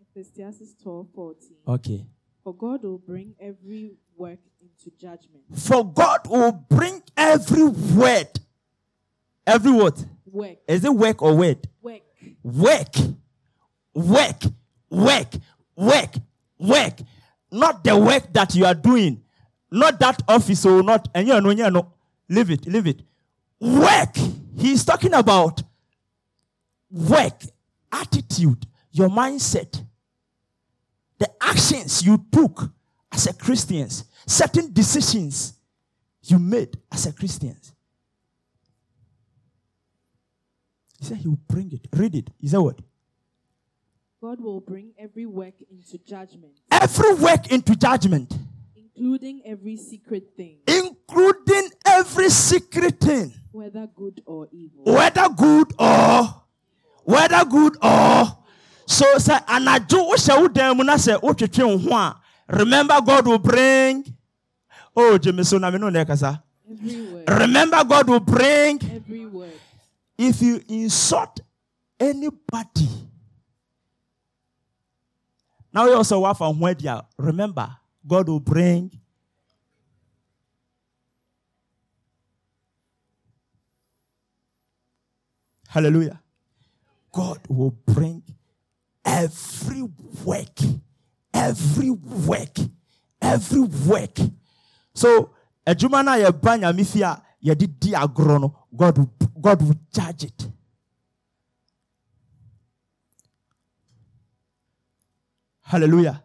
[0.00, 1.56] Ecclesiastes 12 14.
[1.68, 2.06] Okay.
[2.44, 5.44] For God will bring every work into judgment.
[5.54, 8.28] For God will bring every word.
[9.46, 10.04] Every what?
[10.26, 10.58] Work.
[10.68, 11.68] Is it work or word?
[11.82, 12.02] Work.
[12.42, 12.94] Work.
[13.94, 14.42] Work.
[14.90, 15.34] Work.
[15.80, 16.14] work,
[16.58, 16.94] work,
[17.50, 19.22] not the work that you are doing,
[19.70, 21.08] not that office or not.
[21.14, 21.92] And you know, you know,
[22.30, 23.02] leave it, leave it.
[23.60, 24.16] Work.
[24.56, 25.62] He's talking about
[26.90, 27.42] work,
[27.92, 29.84] attitude, your mindset,
[31.18, 32.70] the actions you took
[33.12, 33.88] as a Christian,
[34.26, 35.54] certain decisions
[36.22, 37.56] you made as a Christian.
[40.98, 41.86] He said he will bring it.
[41.92, 42.30] Read it.
[42.40, 42.78] Is that what?
[44.20, 46.52] God will bring every work into judgment.
[46.70, 48.34] Every work into judgment.
[48.76, 50.58] Including every secret thing.
[51.10, 53.34] Including every secret thing.
[53.52, 54.84] Whether good or evil.
[54.84, 56.42] Whether good or
[57.04, 58.36] whether good or.
[58.86, 63.26] So say anadwo wohyɛ wo dan mu na sɛ wotwetwe wo ho a remember God
[63.26, 64.04] will bring
[64.96, 66.42] oh gyeme so na me no na ɛkasa
[67.28, 69.52] remember God will bring every word.
[70.18, 71.40] If you insult
[71.98, 72.88] anybody.
[75.72, 77.70] Now you also want from where you remember
[78.06, 78.90] God will bring
[85.70, 86.20] hallelujah.
[87.12, 88.22] God will bring
[89.04, 89.82] every
[90.24, 90.58] work
[91.32, 92.56] every work
[93.22, 94.18] every work.
[94.94, 95.30] So
[95.66, 100.48] a yɛba nyame fie a yɛde di agorɔ no god will, god will judge it.
[105.62, 106.24] Hallelujah.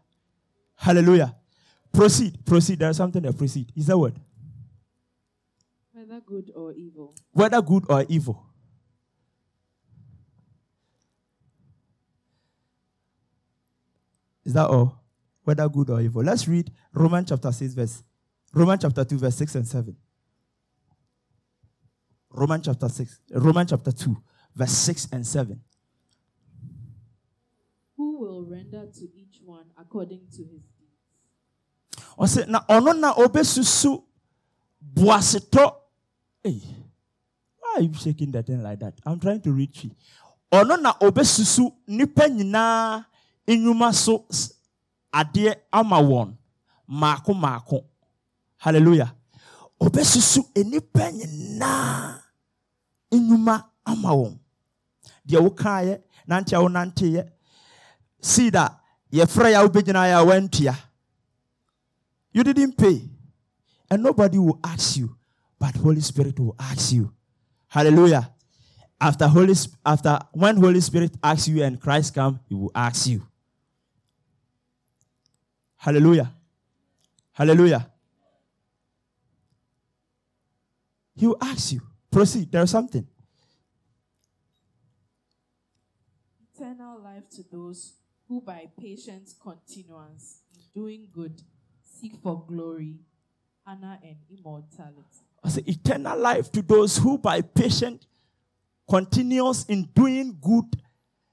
[0.75, 1.35] Hallelujah.
[1.93, 2.79] Proceed proceed.
[2.79, 3.71] There is something that proceed.
[3.75, 4.19] Is that word?
[5.93, 7.13] Whether good or evil.
[7.31, 8.43] Whether good or evil
[14.45, 15.03] Is that all?
[15.43, 16.23] Whether good or evil.
[16.23, 18.03] Let's read Romans chapter 6, verse
[18.53, 19.95] Romans chapter 2, verse 6 and 7.
[22.31, 24.15] Romans chapter 6, Romans chapter 2,
[24.55, 25.59] verse 6 and 7.
[27.97, 32.33] Who will render to each one according to his deeds?
[32.33, 34.03] Said, na ono na obesusu
[34.93, 35.75] buaseto.
[36.43, 36.61] Hey,
[37.59, 38.93] why are you shaking that thing like that?
[39.05, 39.91] I'm trying to reach you.
[40.51, 43.05] Ono na obesusu nipa nyinaa
[43.47, 44.25] nnwuma so
[45.13, 46.37] adeɛ ama wɔn.
[46.87, 47.83] Maako maako.
[48.57, 49.13] Hallelujah.
[49.81, 52.21] Ɔbɛsusu nnipa nyinaa
[53.11, 53.55] nnwuma
[53.85, 54.39] ama wɔn.
[55.27, 57.29] Deɛ wokaeɛ nante a wonanteeɛ
[58.21, 58.79] seed a
[59.11, 60.75] yɛfrɛ yɛ a wobɛgyina yɛ a wantua
[62.31, 63.09] you didn't pay.
[63.89, 65.15] And nobody will ask you
[65.59, 67.13] but holy spirit will ask you.
[67.67, 68.29] Hallelujah.
[68.99, 69.53] After holy
[69.85, 73.21] after when holy spirit asks you and christ come he will ask you
[75.85, 76.33] Hallelujah.
[77.31, 77.87] Hallelujah.
[81.15, 82.51] He will ask you, proceed.
[82.51, 83.05] There's something.
[86.55, 87.93] Eternal life to those
[88.27, 91.39] who, by patient continuance in doing good,
[91.83, 92.95] seek for glory,
[93.67, 95.03] honor, and immortality.
[95.43, 98.07] I say, eternal life to those who, by patient
[98.89, 100.81] continuance in doing good,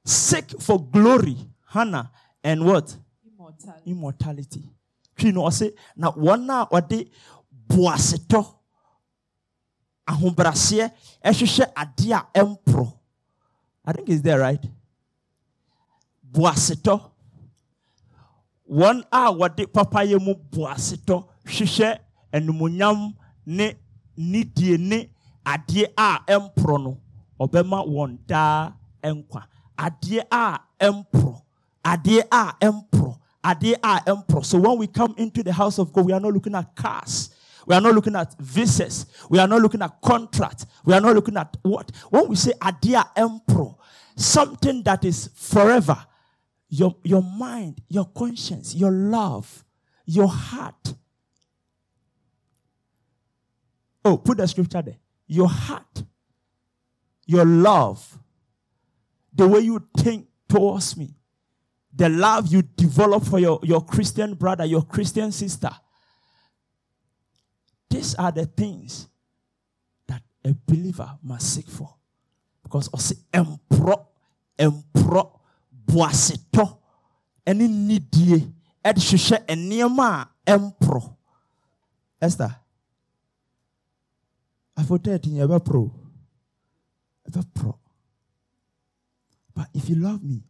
[0.04, 1.38] seek for glory,
[1.74, 2.10] honor,
[2.44, 2.98] and what?
[3.86, 4.62] Immortality.
[5.16, 7.08] twi no ɔse na wɔn a wɔde
[7.68, 8.40] boasetɔ
[10.10, 10.84] ahobraseɛ
[11.24, 12.92] ɛhwehwɛ adeɛ a ɛmporo
[13.84, 14.64] i think it's there right?
[16.32, 17.10] Boasetɔ.
[18.70, 21.98] Wɔn a wɔde papayɛ mu boasetɔ hwehwɛ
[22.32, 23.14] animonyam
[23.46, 23.74] ne
[24.16, 25.10] nidie ne
[25.44, 26.98] adeɛ a ɛmporo no
[27.40, 29.42] ɔbɛma wɔn daa nkwa
[29.76, 31.42] adeɛ a ɛmporo
[31.84, 34.42] adeɛ a ɛmporo Ade are emperor.
[34.42, 37.34] So when we come into the house of God, we are not looking at cars.
[37.66, 39.06] We are not looking at visas.
[39.28, 40.66] We are not looking at contracts.
[40.84, 41.90] We are not looking at what?
[42.10, 43.74] When we say Adia Emperor,
[44.16, 46.04] something that is forever,
[46.68, 49.64] your, your mind, your conscience, your love,
[50.06, 50.94] your heart.
[54.04, 54.98] Oh, put the scripture there.
[55.26, 56.02] Your heart,
[57.26, 58.18] your love,
[59.32, 61.14] the way you think towards me,
[61.94, 65.70] the love you develop for your, your Christian brother, your Christian sister.
[67.90, 69.08] These are the things
[70.06, 71.94] that a believer must seek for.
[72.62, 74.06] Because ɔsi empro,
[74.58, 75.40] empro,
[75.86, 76.78] boaseto,
[77.46, 78.50] any nidie,
[78.82, 81.16] ɛde hwehwɛ nneɛma a empro.
[82.20, 82.56] Esther,
[84.78, 85.92] afɔtɛ ti yɛ bɛ pro,
[87.28, 87.78] ɛbɛ pro.
[89.54, 90.42] But if you love me,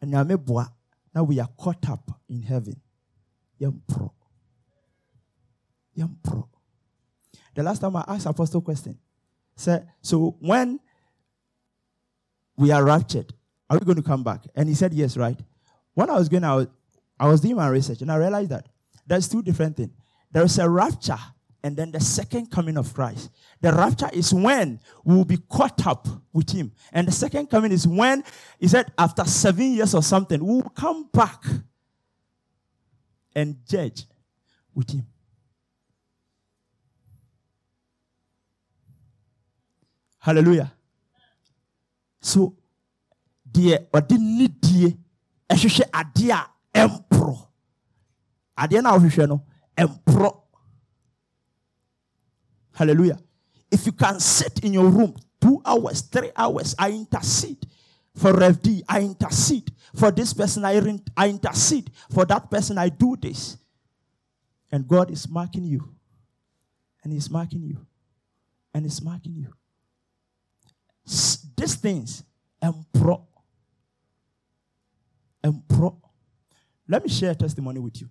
[0.00, 2.80] and now we are caught up in heaven.
[3.58, 4.12] Yam pro.
[5.94, 6.48] Yam pro.
[7.54, 8.98] The last time I asked Apostle question,
[9.56, 10.78] said, so when
[12.56, 13.32] we are raptured,
[13.68, 14.44] are we going to come back?
[14.54, 15.38] And he said, yes, right?
[15.94, 16.68] When I was going, was,
[17.18, 18.68] I was doing my research and I realized that
[19.06, 19.90] there's two different things.
[20.30, 21.18] There is a rapture
[21.62, 23.30] and then the second coming of Christ.
[23.60, 26.72] The rapture is when we will be caught up with him.
[26.92, 28.22] And the second coming is when,
[28.60, 31.42] he said, after seven years or something, we will come back
[33.34, 34.04] and judge
[34.74, 35.06] with him.
[40.20, 40.72] Hallelujah.
[42.20, 42.54] So,
[43.50, 44.96] deɛ ɔde ne die
[45.48, 47.46] ɛhwehwɛ adeɛ a ɛmporɔ
[48.58, 49.42] adeɛ no a wohwehwɛ no
[49.76, 50.40] ɛmporɔ
[52.78, 53.18] hallelujah
[53.70, 57.66] if you can sit in your room two hours three hours i intercede
[58.18, 60.80] for Rev D, I intercede for this person, I,
[61.16, 63.56] I intercede for that person, I do this.
[64.70, 65.94] And God is marking you.
[67.02, 67.86] And He's marking you.
[68.74, 69.54] And He's marking you.
[71.56, 72.24] These things,
[72.62, 73.24] empro.
[75.42, 75.96] Empro.
[76.88, 78.08] Let me share testimony with you.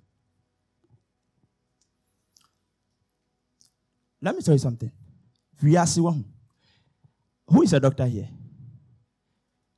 [4.22, 4.92] Let me tell you something.
[5.60, 5.68] Who
[7.64, 8.30] is a doctor here?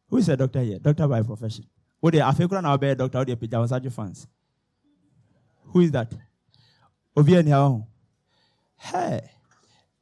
[0.10, 0.80] Who is a doctor here?
[0.80, 1.66] Doctor by profession.
[2.02, 4.28] Who they African now be doctor, they pay fans.
[5.66, 6.12] Who is that?
[7.16, 7.86] Obi any how?
[8.78, 9.22] Hey.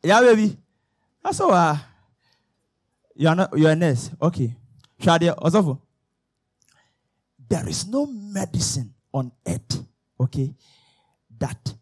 [0.03, 0.55] Yeah, baby.
[1.23, 1.51] That's all.
[1.51, 1.77] Uh,
[3.15, 4.11] you are not you are a nurse.
[4.21, 4.55] Okay.
[4.99, 5.79] Shadia Osofo.
[7.49, 9.83] There is no medicine on earth,
[10.19, 10.53] okay,
[11.39, 11.73] that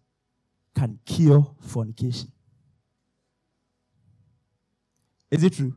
[0.76, 2.32] can cure fornication.
[5.36, 5.76] Is it true?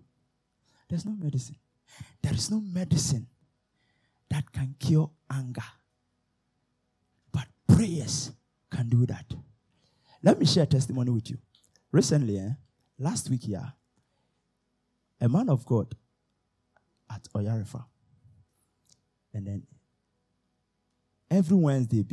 [0.89, 1.57] There's no medicine.
[2.23, 3.27] There is no medicine
[4.31, 5.61] that can cure anger.
[7.33, 8.31] But prayers
[8.71, 9.25] can do that.
[10.23, 11.39] Let me share testimony with you.
[11.91, 12.51] Recently, eh,
[13.01, 13.73] last week here,
[15.21, 15.93] a man of God
[17.11, 17.85] at Oyarifa,
[19.35, 19.67] and then
[21.29, 22.05] every Wednesday,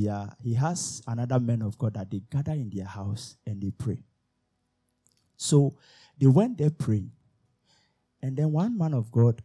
[0.41, 4.03] he has another man of God that they gather in their house and they pray.
[5.37, 5.77] So
[6.17, 7.11] they went there praying.
[8.21, 9.41] And then one man of God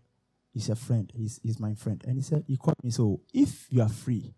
[0.54, 1.10] is a friend.
[1.14, 2.02] He's, he's my friend.
[2.06, 2.90] And he said, he called me.
[2.90, 4.34] So if you are free,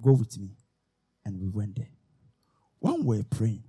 [0.00, 0.56] go with me.
[1.24, 1.88] And we went there.
[2.78, 3.64] One were praying,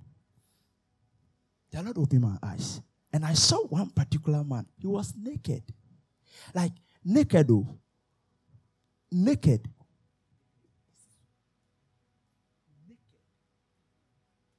[1.71, 2.81] the Lord opened my eyes.
[3.11, 4.67] And I saw one particular man.
[4.77, 5.63] He was naked.
[6.53, 6.73] Like
[7.03, 7.67] naked though.
[9.11, 9.67] Naked.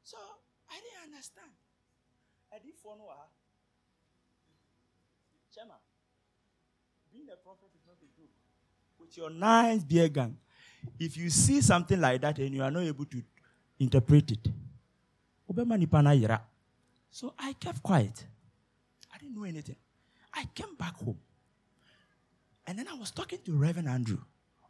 [0.02, 0.16] So
[0.68, 1.52] I didn't understand.
[2.52, 3.28] I didn't follow her.
[5.54, 5.76] Chema
[7.12, 8.30] being a prophet is not a joke.
[9.08, 10.36] With your nice beer gang,
[11.00, 13.22] if you see something like that and you are not able to
[13.80, 14.48] interpret it,
[17.10, 18.26] so I kept quiet.
[19.10, 19.76] I didn't know anything.
[20.34, 21.16] I came back home.
[22.66, 24.18] And then I was talking to Reverend Andrew.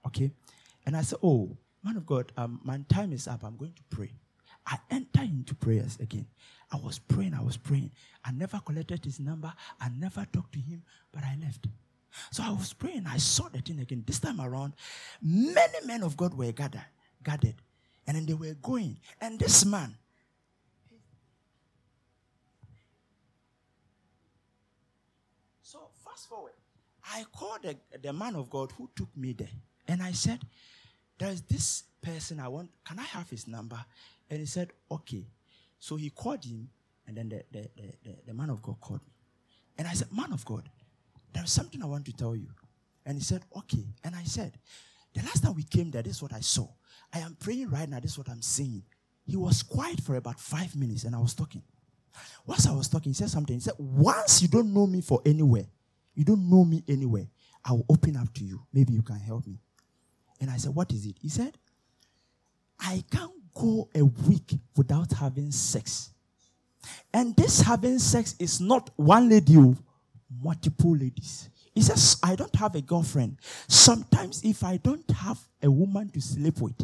[0.07, 0.31] Okay.
[0.87, 3.43] And I said, Oh, man of God, um, my time is up.
[3.43, 4.13] I'm going to pray.
[4.65, 6.29] I entered into prayers again.
[6.71, 7.91] I was praying, I was praying.
[8.25, 9.53] I never collected his number.
[9.81, 11.67] I never talked to him, but I left.
[12.31, 13.07] So I was praying.
[13.07, 14.05] I saw the thing again.
[14.07, 14.75] This time around,
[15.23, 16.85] many men of God were gathered,
[17.23, 17.55] gathered,
[18.07, 18.99] and then they were going.
[19.21, 19.95] And this man,
[25.63, 26.53] so fast forward,
[27.05, 29.49] I called the, the man of God who took me there,
[29.87, 30.41] and I said,
[31.19, 32.71] "There is this person I want.
[32.85, 33.83] Can I have his number?"
[34.31, 35.27] And he said, "Okay."
[35.79, 36.69] So he called him,
[37.07, 39.13] and then the, the, the, the man of God called me,
[39.79, 40.69] and I said, "Man of God."
[41.33, 42.49] There's something I want to tell you.
[43.07, 43.85] And he said, Okay.
[44.05, 44.53] And I said,
[45.15, 46.69] The last time we came there, this is what I saw.
[47.13, 48.83] I am praying right now, this is what I'm saying.
[49.25, 51.63] He was quiet for about five minutes and I was talking.
[52.47, 53.55] Once I was talking, he said something.
[53.55, 55.67] He said, Once you don't know me for anywhere,
[56.15, 57.29] you don't know me anywhere,
[57.65, 58.61] I will open up to you.
[58.73, 59.59] Maybe you can help me.
[60.41, 61.17] And I said, What is it?
[61.21, 61.57] He said,
[62.81, 66.11] I can't go a week without having sex.
[67.13, 69.57] And this having sex is not one lady,
[70.43, 71.49] multiple ladies.
[71.75, 73.39] He says, I don't have a girlfriend.
[73.69, 76.75] Sometimes, if I don't have a woman to sleep with,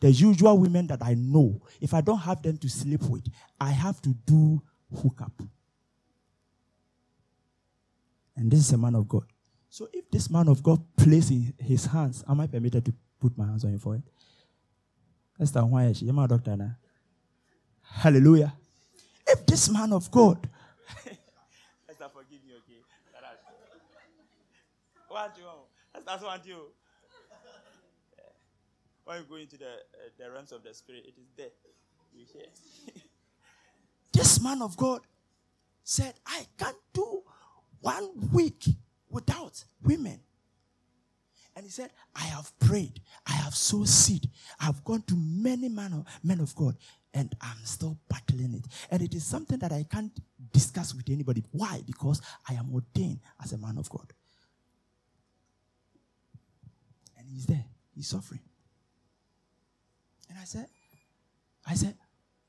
[0.00, 3.26] the usual women that I know, if I don't have them to sleep with,
[3.60, 4.60] I have to do
[5.02, 5.32] hookup.
[8.36, 9.24] And this is a man of God.
[9.68, 13.46] So, if this man of God places his hands, am I permitted to put my
[13.46, 14.02] hands on?
[15.38, 16.76] That's the why you're my doctor now.
[17.82, 18.52] Hallelujah.
[19.26, 20.48] If this man of God
[25.10, 25.44] want you.
[25.92, 26.58] That's, that's what you.
[28.16, 28.24] Yeah.
[29.04, 31.46] When you go into the, uh, the realms of the spirit, it is there.
[32.12, 32.46] You hear.
[34.12, 35.00] this man of God
[35.84, 37.22] said, I can't do
[37.80, 38.64] one week
[39.08, 40.20] without women.
[41.56, 44.30] And he said, I have prayed, I have sowed seed,
[44.60, 46.76] I've gone to many men of, men of God,
[47.12, 48.66] and I'm still battling it.
[48.90, 50.12] And it is something that I can't
[50.52, 51.44] discuss with anybody.
[51.50, 51.82] Why?
[51.84, 54.12] Because I am ordained as a man of God.
[57.18, 57.64] And he's there,
[57.94, 58.40] he's suffering.
[60.28, 60.66] And I said,
[61.66, 61.96] I said,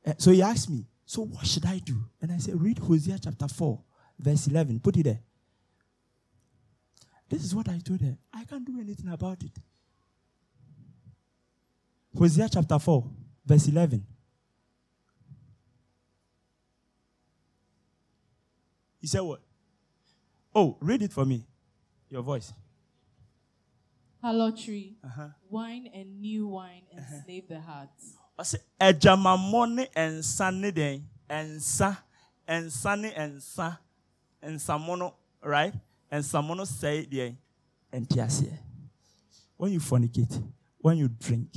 [0.05, 1.97] uh, so he asked me, so what should I do?
[2.21, 3.79] And I said, read Hosea chapter 4,
[4.19, 4.79] verse 11.
[4.79, 5.19] Put it there.
[7.29, 8.17] This is what I told her.
[8.33, 9.51] I can't do anything about it.
[12.17, 13.05] Hosea chapter 4,
[13.45, 14.05] verse 11.
[18.99, 19.41] He said what?
[20.53, 21.45] Oh, read it for me.
[22.09, 22.53] Your voice.
[24.21, 25.29] Harlotry, uh-huh.
[25.49, 27.55] wine and new wine enslave uh-huh.
[27.55, 27.89] the heart.
[28.39, 31.97] ɔsɛ agyamammɔ ne nsa ne den nsa
[32.47, 33.77] nsa ne nsa
[34.43, 35.73] nsamono right
[36.09, 37.35] and nsamono sɛe deɛ
[37.93, 38.57] nte aseɛ
[39.57, 40.41] when you fornicate
[40.79, 41.49] when you drink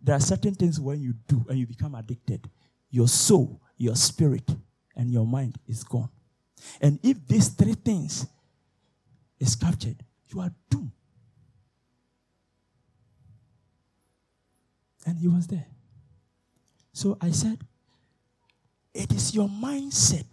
[0.00, 2.48] there are certain things when you do and you become addicted
[2.90, 4.48] your soul your spirit
[4.96, 6.10] and your mind is gone
[6.80, 8.26] and if these three things
[9.38, 10.92] is captured you are doomed
[15.08, 15.66] and he was there
[16.98, 17.58] so I said,
[18.92, 20.26] It is your mindset.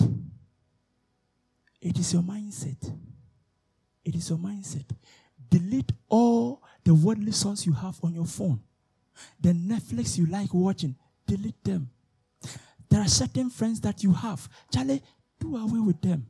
[1.80, 2.91] It is your mindset.
[4.03, 4.89] It is your mindset.
[5.47, 8.59] Delete all the worldly songs you have on your phone.
[9.39, 10.95] The Netflix you like watching,
[11.28, 11.88] delete them.
[12.89, 14.49] There are certain friends that you have.
[14.73, 15.03] Charlie,
[15.39, 16.26] do away with them.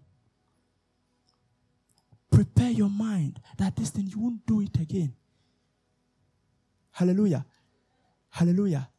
[2.30, 5.16] Prepare your mind that this thing you won't do it again.
[6.92, 7.46] Hallelujah.
[8.36, 8.90] Hallelujah.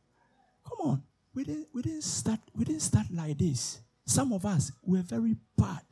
[0.64, 1.02] Come on
[1.36, 3.78] we didn't, we didn't start we didn't start like this.
[4.06, 5.82] Some of us were very bad.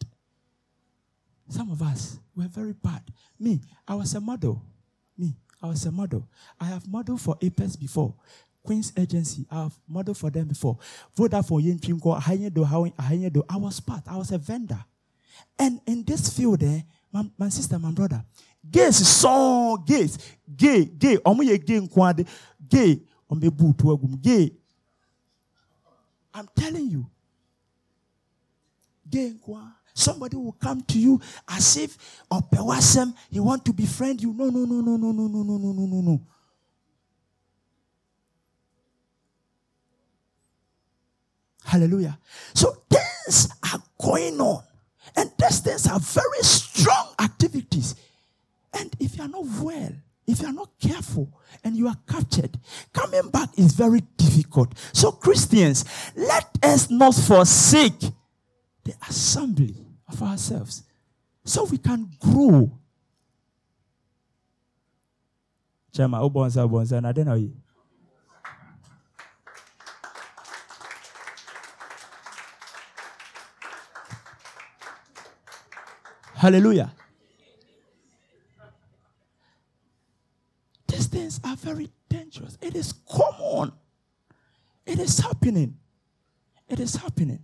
[1.49, 3.03] Some of us were very bad.
[3.39, 4.63] Me, I was a model.
[5.19, 6.27] Me, I was a model.
[6.59, 8.15] I have modeled for Apex before.
[8.63, 10.79] Queen's Agency, I have modeled for them before.
[11.15, 14.83] Vodafone, Yenchimko, I was part, I was a vendor.
[15.59, 16.81] And in this field, eh,
[17.13, 18.25] my, my sister, my brother,
[18.71, 20.17] gays so gays,
[20.57, 21.87] gay, gay, omo ye gay
[22.67, 24.51] gay, ombe butu agum, gay,
[26.33, 27.11] I'm telling you.
[29.95, 31.97] Somebody will come to you as if
[32.29, 34.33] or pewasem he want to befriend you.
[34.33, 36.21] No, no, no, no, no, no, no, no, no, no, no, no.
[41.65, 42.19] Hallelujah.
[42.55, 44.65] So things are going on.
[45.17, 47.95] And these things are very strong activities.
[48.73, 49.93] And if you are not well,
[50.27, 51.29] if you are not careful
[51.63, 52.59] and you are captured,
[52.93, 54.73] coming back is very difficult.
[54.93, 55.85] So, Christians,
[56.17, 58.01] let us not forsake
[58.85, 59.77] the assembly
[60.09, 60.83] of ourselves
[61.45, 62.79] so we can grow.
[67.13, 67.53] Dena yi.
[76.35, 76.93] Hallelujah.
[81.15, 82.59] things are very dangerous.
[82.61, 83.73] It is common.
[84.87, 85.79] It is happening.
[86.69, 87.43] It is happening.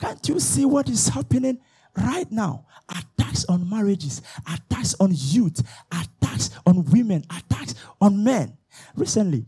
[0.00, 1.58] Can't you see what is happening
[1.96, 2.66] right now?
[2.88, 5.60] Attacks on marriages, attacks on youth,
[5.90, 8.56] attacks on women, attacks on men.
[8.96, 9.46] Recently,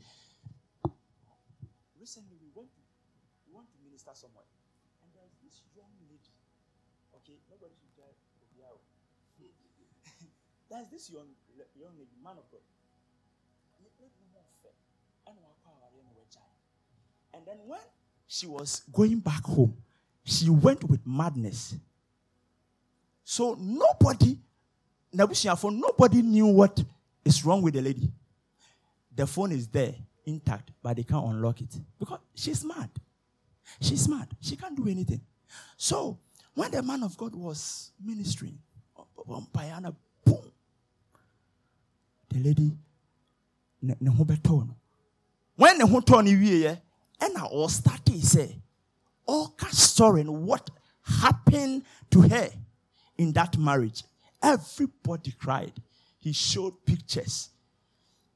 [1.98, 2.70] recently we went,
[3.46, 4.46] we went to minister somewhere,
[5.02, 6.30] and there's this young lady.
[7.18, 7.96] Okay, nobody should
[10.70, 11.28] There's this young,
[11.78, 12.60] young lady, man of God.
[17.34, 17.80] And then when
[18.26, 19.76] she was going back home,
[20.24, 21.76] she went with madness.
[23.22, 24.38] So nobody,
[25.58, 26.82] for nobody knew what
[27.24, 28.10] is wrong with the lady.
[29.14, 29.94] The phone is there
[30.24, 32.90] intact, but they can't unlock it because she's mad.
[33.80, 34.28] She's mad.
[34.40, 35.20] She can't do anything.
[35.76, 36.18] So
[36.54, 38.58] when the man of God was ministering,
[38.98, 39.96] um, um, um, boom,
[42.42, 42.72] the lady
[43.82, 44.76] ne ho bɛtɔɔ no.
[45.56, 46.80] When ne ho tɔɔ no wieɛ
[47.20, 48.60] ɛna ɔstarted sɛ
[49.28, 50.70] ɔka story no what
[51.02, 52.50] happened to her
[53.16, 54.02] in that marriage.
[54.42, 55.72] Everybody cried.
[56.18, 57.50] He showed pictures.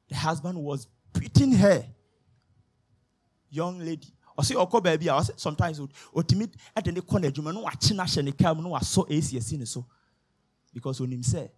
[0.08, 1.84] The husband was beating her.
[3.50, 4.08] Young lady.
[4.38, 5.80] Ɔsɛ ɔkɔ baabi a ɔsɛ sometimes
[6.14, 9.64] otimi ɛde ne kɔ n'adwuma no wakye n'ahyɛ ne kaa mu no wasɔ esi ne
[9.64, 9.84] so.
[10.72, 11.50] Because onim sɛ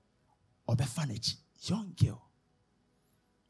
[0.68, 1.36] ɔbɛfa n'akyi.
[1.68, 2.31] Young girl.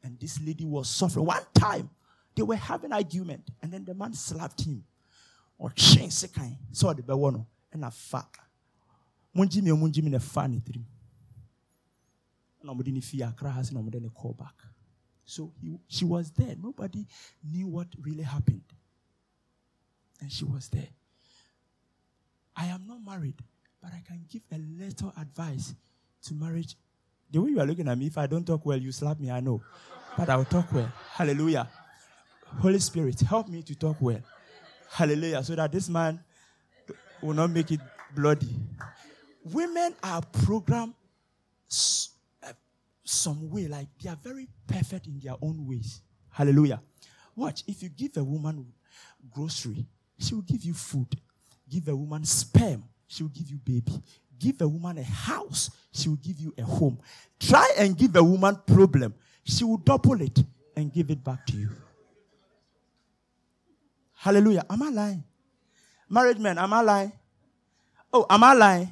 [0.03, 1.25] And this lady was suffering.
[1.25, 1.89] One time,
[2.35, 4.83] they were having argument, and then the man slapped him.
[5.57, 6.57] Or changed second.
[6.71, 8.25] So the bewono and a fa.
[9.35, 10.85] Munjimi munjimi ne fa ni trim.
[12.63, 13.01] Nobody
[14.13, 14.55] call back.
[15.25, 16.55] So he, she was there.
[16.61, 17.05] Nobody
[17.43, 18.63] knew what really happened.
[20.21, 20.89] And she was there.
[22.55, 23.41] I am not married,
[23.81, 25.73] but I can give a little advice
[26.23, 26.75] to marriage.
[27.33, 29.31] The way you are looking at me, if I don't talk well, you slap me,
[29.31, 29.59] I know.
[30.15, 30.91] But I'll talk well.
[31.13, 31.67] Hallelujah.
[32.59, 34.19] Holy Spirit, help me to talk well.
[34.91, 35.43] Hallelujah.
[35.43, 36.19] So that this man
[37.23, 37.79] will not make it
[38.13, 38.55] bloody.
[39.45, 40.93] Women are programmed
[42.43, 42.53] uh,
[43.03, 46.01] some way, like they are very perfect in their own ways.
[46.29, 46.83] Hallelujah.
[47.35, 48.63] Watch, if you give a woman
[49.31, 49.87] grocery,
[50.19, 51.07] she will give you food.
[51.67, 54.03] Give a woman sperm, she will give you baby.
[54.43, 56.99] Give a woman a house, she will give you a home.
[57.39, 59.13] Try and give a woman problem,
[59.45, 60.37] she will double it
[60.75, 61.69] and give it back to you.
[64.15, 64.65] Hallelujah.
[64.69, 65.23] Am I lying?
[66.09, 67.11] Married men, am I lying?
[68.11, 68.89] Oh, am I lying?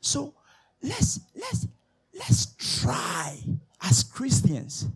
[0.00, 0.32] So
[0.80, 1.66] let's let's
[2.14, 3.36] let's try
[3.80, 4.86] as Christians.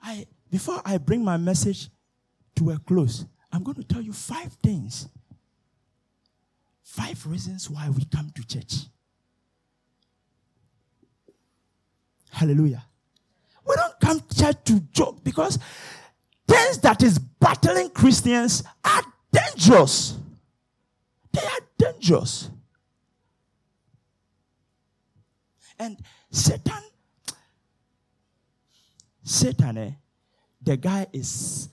[0.00, 1.88] I before I bring my message
[2.54, 5.08] to a close, I'm going to tell you five things.
[6.92, 8.84] Five reasons why we come to church.
[12.30, 12.84] Hallelujah.
[13.66, 15.58] We don't come to church to joke because
[16.46, 20.18] things that is battling Christians are dangerous.
[21.32, 22.50] They are dangerous.
[25.78, 25.96] And
[26.30, 26.82] Satan,
[29.22, 29.90] Satan, eh,
[30.60, 31.70] the guy is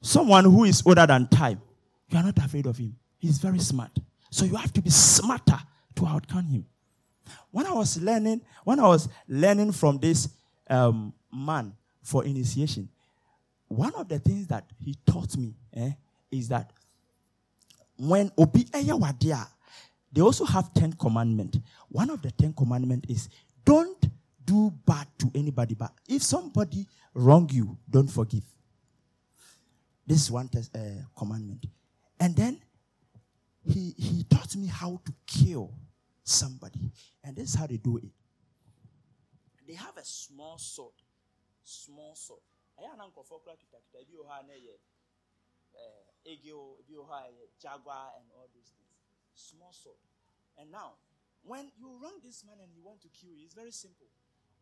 [0.00, 1.60] someone who is older than time.
[2.08, 2.96] You are not afraid of him.
[3.18, 3.90] He's very smart.
[4.30, 5.58] So you have to be smarter
[5.96, 6.66] to outcome him.
[7.50, 10.28] When I was learning, when I was learning from this
[10.68, 12.88] um, man for initiation,
[13.68, 15.90] one of the things that he taught me eh,
[16.30, 16.72] is that
[17.98, 19.46] when obi wadia,
[20.12, 21.58] they also have ten commandments.
[21.88, 23.28] One of the ten commandments is
[23.64, 24.06] don't
[24.44, 28.44] do bad to anybody, but if somebody wrong you, don't forgive.
[30.06, 30.78] This is one uh,
[31.14, 31.66] commandment.
[32.20, 32.60] And then
[33.64, 35.72] he, he taught me how to kill
[36.24, 36.90] somebody.
[37.22, 38.10] And this is how they do it.
[39.66, 40.94] They have a small sword.
[41.62, 42.40] Small sword.
[47.60, 48.96] Jaguar, and all those things.
[49.34, 49.98] Small sword.
[50.56, 50.94] And now,
[51.42, 54.08] when you wrong this man and he want to kill you, it's very simple.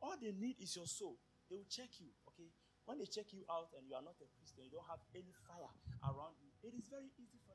[0.02, 1.16] All they need is your soul.
[1.48, 2.50] They will check you, okay?
[2.84, 5.32] When they check you out and you are not a Christian, you don't have any
[5.46, 5.70] fire
[6.04, 7.45] around you, it is very easy.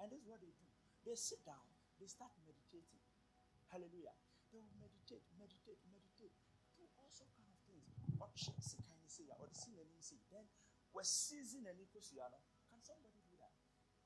[0.00, 0.68] And this is what they do.
[1.04, 1.64] They sit down,
[1.96, 3.00] they start meditating.
[3.70, 4.14] Hallelujah.
[4.54, 6.34] They will meditate, meditate, meditate.
[6.78, 7.88] Do all sorts kind of things.
[7.98, 9.26] Kind of say?
[9.32, 10.20] Or the sin and say.
[10.30, 10.46] Then
[10.92, 13.52] we're seizing and Can somebody do that?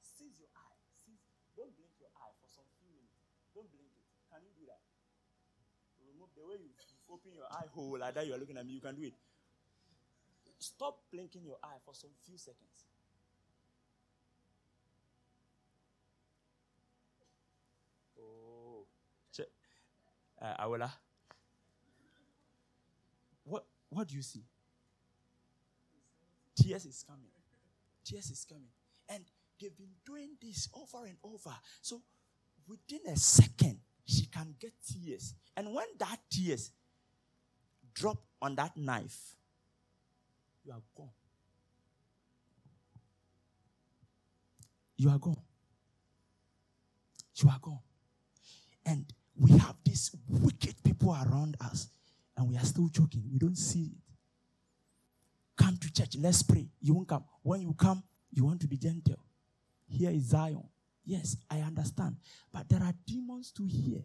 [0.00, 0.78] Seize your eye.
[0.94, 1.22] Seize.
[1.54, 3.20] Don't blink your eye for some few minutes.
[3.52, 4.06] Don't blink it.
[4.30, 4.82] Can you do that?
[6.06, 6.72] Remove the way you
[7.10, 8.26] open your eye hole like that.
[8.26, 8.78] You are looking at me.
[8.78, 9.14] You can do it.
[10.58, 12.89] Stop blinking your eye for some few seconds.
[20.40, 20.90] Uh, Awola,
[23.44, 24.44] what, what do you see?
[26.56, 27.30] Tears is coming.
[28.04, 28.68] Tears is coming.
[29.08, 29.24] And
[29.60, 31.54] they've been doing this over and over.
[31.80, 32.02] So
[32.68, 35.34] within a second, she can get tears.
[35.56, 36.70] And when that tears
[37.94, 39.34] drop on that knife,
[40.64, 41.10] you are gone.
[44.96, 45.36] You are gone.
[47.36, 47.78] You are gone.
[48.84, 49.06] And
[49.40, 51.88] we have these wicked people around us,
[52.36, 53.24] and we are still joking.
[53.32, 53.98] We don't see it.
[55.56, 56.68] Come to church, let's pray.
[56.80, 57.24] You won't come.
[57.42, 59.18] When you come, you want to be gentle.
[59.88, 60.62] Here is Zion.
[61.04, 62.16] Yes, I understand.
[62.52, 64.02] But there are demons to hear.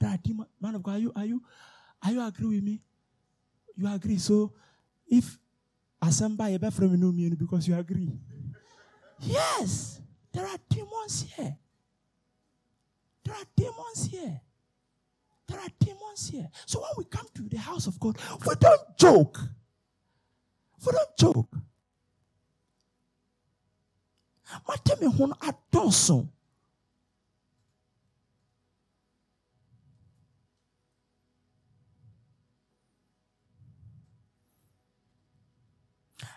[0.00, 0.48] There are demons.
[0.60, 1.42] Man of God, are you are you
[2.02, 2.80] are you agree with me?
[3.76, 4.16] You agree.
[4.16, 4.52] So
[5.06, 5.38] if
[6.02, 8.10] Asamba from you know me because you agree.
[9.20, 10.00] Yes,
[10.32, 11.56] there are demons here.
[13.24, 14.40] There are demons here.
[15.52, 16.48] There are demons here.
[16.64, 19.38] So when we come to the house of God, we don't joke.
[20.86, 21.54] We don't joke.
[24.66, 26.26] Matemi hun adonso.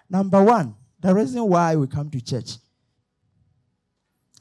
[0.09, 2.57] Number one, the reason why we come to church.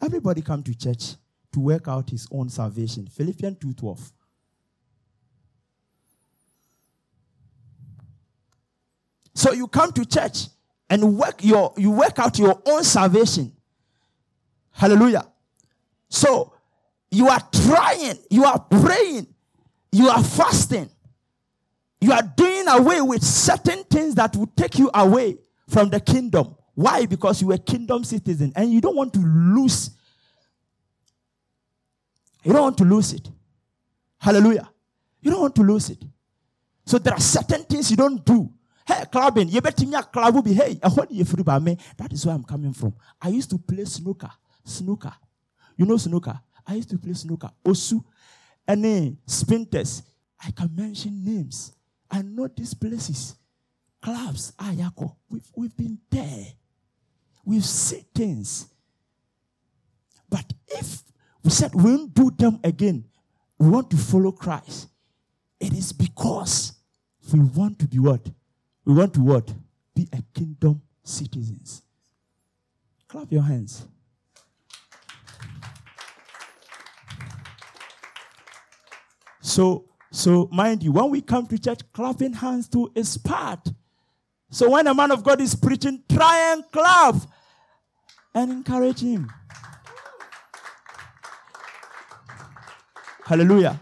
[0.03, 1.15] Everybody come to church
[1.53, 3.07] to work out his own salvation.
[3.07, 4.13] Philippians 2:12.
[9.35, 10.49] So you come to church
[10.89, 13.53] and work your you work out your own salvation.
[14.73, 15.27] Hallelujah.
[16.09, 16.55] So
[17.15, 19.29] You are trying, you are praying,
[19.93, 20.91] you are fasting.
[22.01, 26.57] You are doing away with certain things that will take you away from the kingdom.
[26.75, 27.07] Why?
[27.07, 29.91] Because you are a kingdom citizen and you don't want to lose.
[32.43, 33.31] You don't want to lose it.
[34.19, 34.69] Hallelujah.
[35.23, 36.03] You don't want to lose it.
[36.85, 38.53] So there are certain things you don't do.
[38.87, 41.79] Hey, clubbing, you better me club will be hey, I want you free by me.
[41.97, 42.95] That is where I'm coming from.
[43.21, 44.31] I used to play snooker.
[44.63, 45.13] Snooker.
[45.77, 46.39] You know snooker?
[46.67, 47.51] I used to play snooker.
[47.65, 48.05] Osu.
[48.69, 50.03] Any spinters.
[50.45, 51.73] I can mention names.
[52.11, 53.37] I know these places.
[54.03, 55.17] Clubs, ah, Ayako.
[55.31, 56.47] We've, we've been there.
[57.45, 58.69] We've seen things.
[60.29, 61.03] But if
[61.43, 63.05] we said we won't do them again,
[63.59, 64.89] we want to follow Christ,
[65.61, 66.73] it is because
[67.33, 68.29] we want to be what?
[68.85, 69.53] We want to what?
[69.95, 71.83] Be a kingdom citizens.
[73.09, 73.87] Clap your hands.
[79.41, 83.69] So, so mind you, when we come to church, clapping hands too is part.
[84.51, 87.17] So when a man of God is preaching, try and clap
[88.35, 89.31] and encourage him.
[93.25, 93.81] Hallelujah.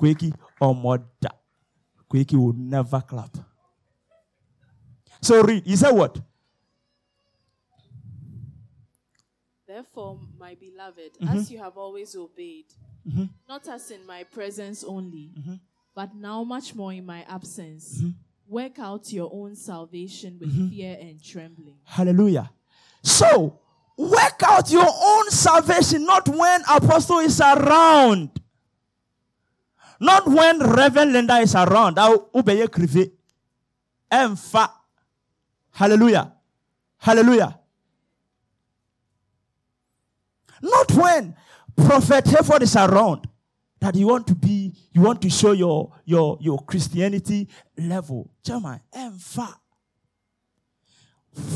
[0.00, 0.74] Quakey or
[2.14, 3.36] Quakey will never clap.
[5.20, 5.64] So read.
[5.66, 6.20] He said what?
[9.66, 11.36] Therefore, my beloved, mm-hmm.
[11.36, 12.66] as you have always obeyed,
[13.08, 13.24] mm-hmm.
[13.48, 15.54] not as in my presence only, mm-hmm.
[15.92, 18.10] but now much more in my absence, mm-hmm.
[18.46, 20.68] work out your own salvation with mm-hmm.
[20.68, 21.78] fear and trembling.
[21.82, 22.48] Hallelujah.
[23.02, 23.58] So,
[23.96, 28.30] work out your own salvation not when apostle is around.
[30.04, 31.98] Not when Reverend Linda is around.
[35.70, 36.32] Hallelujah.
[36.98, 37.58] Hallelujah.
[40.60, 41.34] Not when
[41.74, 43.26] Prophet Hayford is around
[43.80, 47.48] that you want to be, you want to show your your your Christianity
[47.78, 48.30] level.
[48.44, 49.54] Chairman, emfa.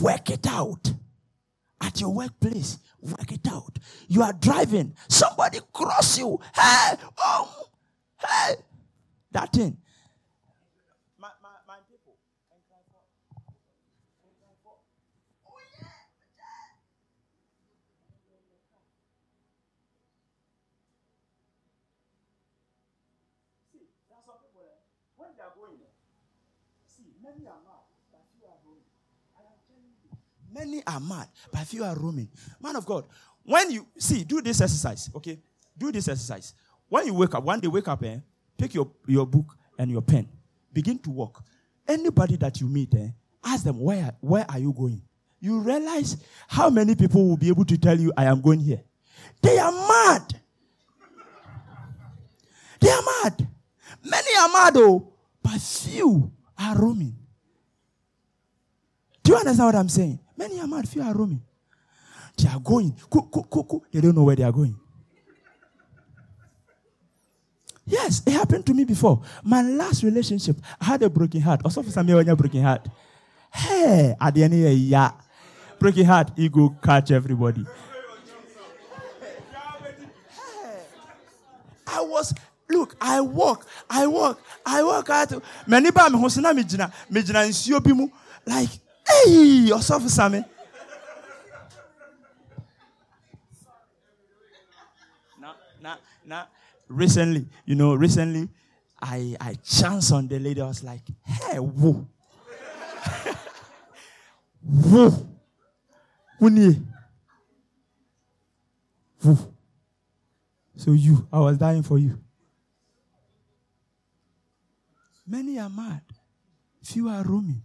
[0.01, 0.91] Work it out.
[1.83, 3.79] At your workplace, work it out.
[4.09, 6.41] You are driving, somebody cross you.
[6.55, 7.69] Hey, oh,
[8.27, 8.55] hey,
[9.33, 9.77] that thing.
[11.19, 11.29] My
[11.89, 12.15] people,
[25.17, 25.99] when they are going there,
[30.59, 32.29] many are mad, but few are roaming.
[32.61, 33.05] Man of God,
[33.43, 35.39] when you see, do this exercise, okay?
[35.77, 36.55] Do this exercise.
[36.89, 38.19] When you wake up, one day wake up, eh,
[38.57, 40.29] pick your, your book and your pen.
[40.73, 41.43] Begin to walk.
[41.87, 43.09] Anybody that you meet, eh,
[43.45, 45.03] ask them, where, where are you going?
[45.41, 46.17] You realize
[46.49, 48.83] how many people will be able to tell you, I am going here.
[49.43, 50.41] They are mad.
[52.81, 53.49] They are mad.
[54.05, 55.13] Many are mad, though,
[55.43, 57.17] but few are roaming.
[59.23, 60.19] Do you understand what I'm saying?
[60.37, 61.43] Many are mad, few are roaming.
[62.37, 62.95] They are going.
[63.93, 64.79] They don't know where they are going.
[67.89, 69.23] Yes, it happened to me before.
[69.43, 71.63] My last relationship, I had a broken heart.
[71.65, 72.87] Also, for some you broken heart.
[73.53, 75.13] Hey, at the end of the year,
[75.79, 77.65] broken heart, ego catch everybody.
[81.87, 82.35] I was
[82.69, 85.43] look, I walk, I walk, I walk out.
[85.67, 88.11] Many ba me ho se na me gina, me gina nsuo
[88.47, 88.69] like
[89.09, 90.45] Hey, yourself, Sammy.
[95.81, 96.47] Now, now,
[96.89, 98.49] recently, you know, recently,
[99.01, 100.61] I I chanced on the lady.
[100.61, 102.07] I was like, hey, whoa.
[104.63, 105.27] whoa.
[106.39, 106.77] Who
[109.23, 109.55] Whoa.
[110.77, 112.21] So you, I was dying for you.
[115.27, 116.03] Many are mad.
[116.83, 117.63] Few are roaming.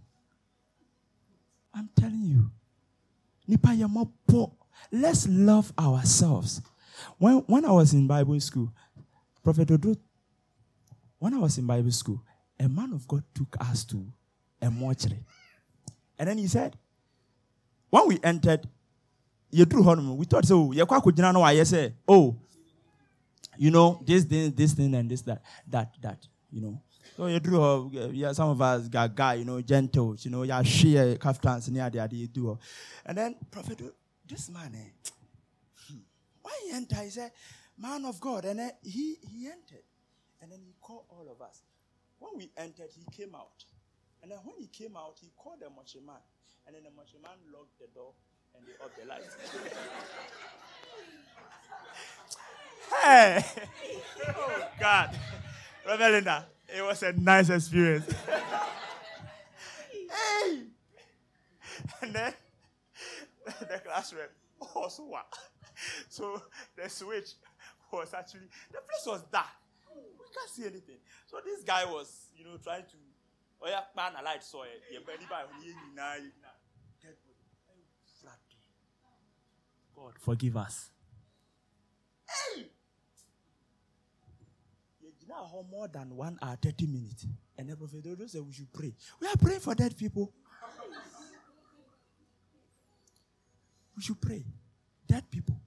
[1.72, 2.50] I'm telling you.
[4.90, 6.60] Let's love ourselves.
[7.18, 8.72] When, when I was in Bible school,
[9.44, 9.94] Prophet Odo,
[11.18, 12.22] when I was in Bible school,
[12.58, 14.06] a man of God took us to
[14.60, 15.22] a mortuary.
[16.18, 16.76] And then he said,
[17.90, 18.66] when we entered,
[19.50, 22.36] you drew home, we thought so, you I say, oh,
[23.58, 26.80] you know, this thing, this thing, and this, that, that, that, you know.
[27.16, 30.62] So you do, yeah, some of us got guy, you know, gentles, you know, yeah,
[30.62, 32.58] share kaftans near the idea do.
[33.04, 33.80] And then Prophet,
[34.26, 35.10] this man, eh,
[35.88, 35.98] hmm,
[36.42, 36.98] why he entered?
[37.04, 37.30] He said,
[37.78, 39.84] man of God, and then he he entered,
[40.40, 41.62] and then he called all of us.
[42.18, 43.64] When we entered, he came out,
[44.22, 45.70] and then when he came out, he called the
[46.00, 46.16] man,
[46.66, 47.04] and then the man
[47.52, 48.14] locked the door
[48.56, 49.36] and they off the lights.
[53.02, 53.44] hey!
[54.26, 55.10] Oh, God.
[55.86, 56.26] Reverend
[56.74, 58.06] it was a nice experience.
[59.92, 60.62] hey!
[62.00, 62.32] And then
[63.44, 64.14] the class
[64.74, 65.26] also what?
[66.08, 66.40] So
[66.76, 67.34] the switch
[67.94, 69.46] was actually, the place was dark.
[69.94, 70.98] We can't see anything.
[71.26, 72.98] So this guy was, you know, trying to,
[73.62, 74.82] oh yeah, man, I light saw it.
[79.94, 80.90] God, forgive us.
[82.26, 82.66] Hey!
[85.28, 87.26] Now, more than one hour, 30 minutes.
[87.56, 88.92] And the prophet Dodo said we should pray.
[89.20, 90.32] We are praying for dead people.
[93.96, 94.44] We should pray.
[95.06, 95.60] Dead people.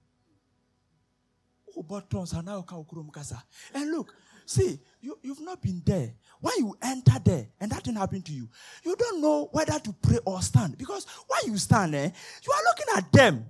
[1.86, 2.64] But are now
[3.74, 4.14] And look,
[4.46, 6.14] see, you, you've not been there.
[6.40, 8.48] When you enter there and that didn't happen to you,
[8.84, 10.78] you don't know whether to pray or stand.
[10.78, 12.12] Because when you stand there,
[12.46, 13.46] you are looking at them.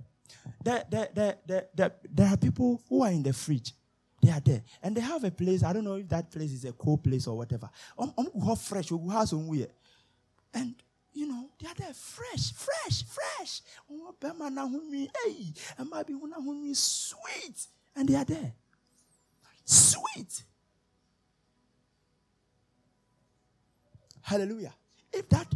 [0.63, 3.73] There, there, there, there, there, there are people who are in the fridge.
[4.21, 4.63] They are there.
[4.81, 5.63] And they have a place.
[5.63, 7.69] I don't know if that place is a cold place or whatever.
[7.97, 8.91] Um, um, fresh.
[8.91, 10.75] And,
[11.13, 13.61] you know, they are there fresh, fresh, fresh.
[16.73, 17.67] Sweet.
[17.99, 18.53] And they are there.
[19.65, 20.43] Sweet.
[24.21, 24.73] Hallelujah.
[25.11, 25.47] If that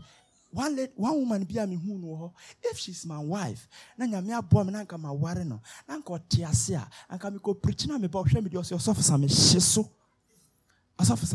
[0.51, 3.65] one one woman be a me who if she's my wife
[3.97, 7.87] na nyame aboa me na nka maware no na nka ɔte ase a anka preach
[7.87, 9.59] na meba ɔhwɛ me deɛ ɔsɛ ɔsɔfo sa me hye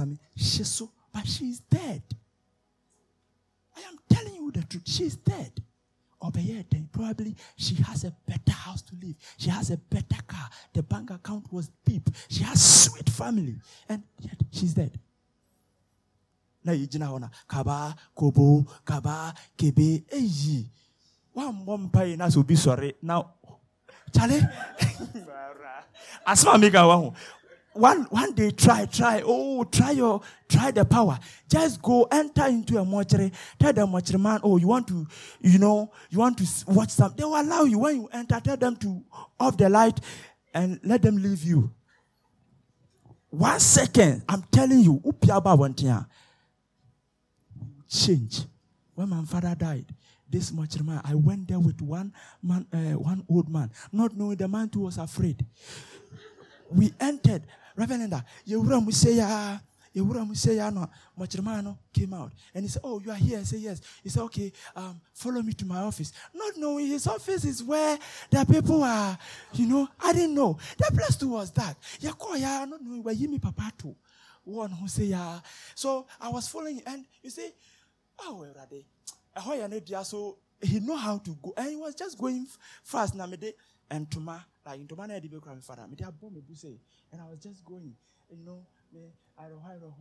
[0.05, 0.19] me
[1.13, 2.03] but she's dead
[3.77, 5.53] I am telling you the truth she's dead
[6.21, 9.14] Obeyed, probably she has a better house to live.
[9.37, 10.49] She has a better car.
[10.73, 12.11] The bank account was deep.
[12.29, 13.57] She has sweet family.
[13.89, 14.99] And yet she's dead
[16.69, 20.69] na yɛgyina hɔ na kaba kobo kaba kebe eyi
[21.35, 23.23] wammɔ mpae na sɛ obi sɔre na
[24.12, 24.39] kyale
[26.27, 27.14] asɛm a meka waho
[27.73, 29.23] one one day try try.
[29.25, 31.19] Oh try your try the power.
[31.49, 33.33] Just go enter into a mortuary.
[33.59, 35.07] Tell the mortuary man oh you want to
[35.41, 37.79] you know you want to watch some they will allow you.
[37.79, 39.03] When you enter tell them to
[39.39, 40.01] off the light
[40.55, 41.73] and let them leave you.
[43.31, 44.23] One second.
[44.29, 45.01] I'm telling you
[47.89, 48.41] change.
[48.95, 49.87] When my father died,
[50.29, 52.12] this much man, I went there with one
[52.43, 55.45] man, uh, one old man, not knowing the man too was afraid.
[56.71, 57.43] We entered.
[57.77, 58.12] Reverend,
[58.47, 59.61] Yewura Museya,
[59.95, 60.89] Yewura Museya, no,
[61.19, 63.39] Machirmano came out and he said, Oh, you are here.
[63.39, 63.81] I said, Yes.
[64.03, 66.12] He said, Okay, um, follow me to my office.
[66.35, 67.97] Not knowing his office is where
[68.31, 69.16] the people are,
[69.53, 70.59] you know, I didn't know.
[70.79, 71.77] That place too was dark.
[72.01, 73.95] Yakoya, not knowing where Yimi Papa too.
[74.45, 75.39] One who say, Yeah.
[75.75, 77.51] So I was following, and you see,
[78.21, 78.85] Oh, Erade.
[79.37, 81.53] Ahoya so he know how to go.
[81.57, 82.47] And he was just going
[82.83, 83.14] fast.
[83.14, 83.55] Na mede
[83.91, 85.87] and tuma like tuma na be kra me father.
[85.89, 86.79] Mede abo me buse.
[87.12, 87.95] And I was just going.
[88.31, 89.01] You know, me
[89.39, 89.95] I don't I don't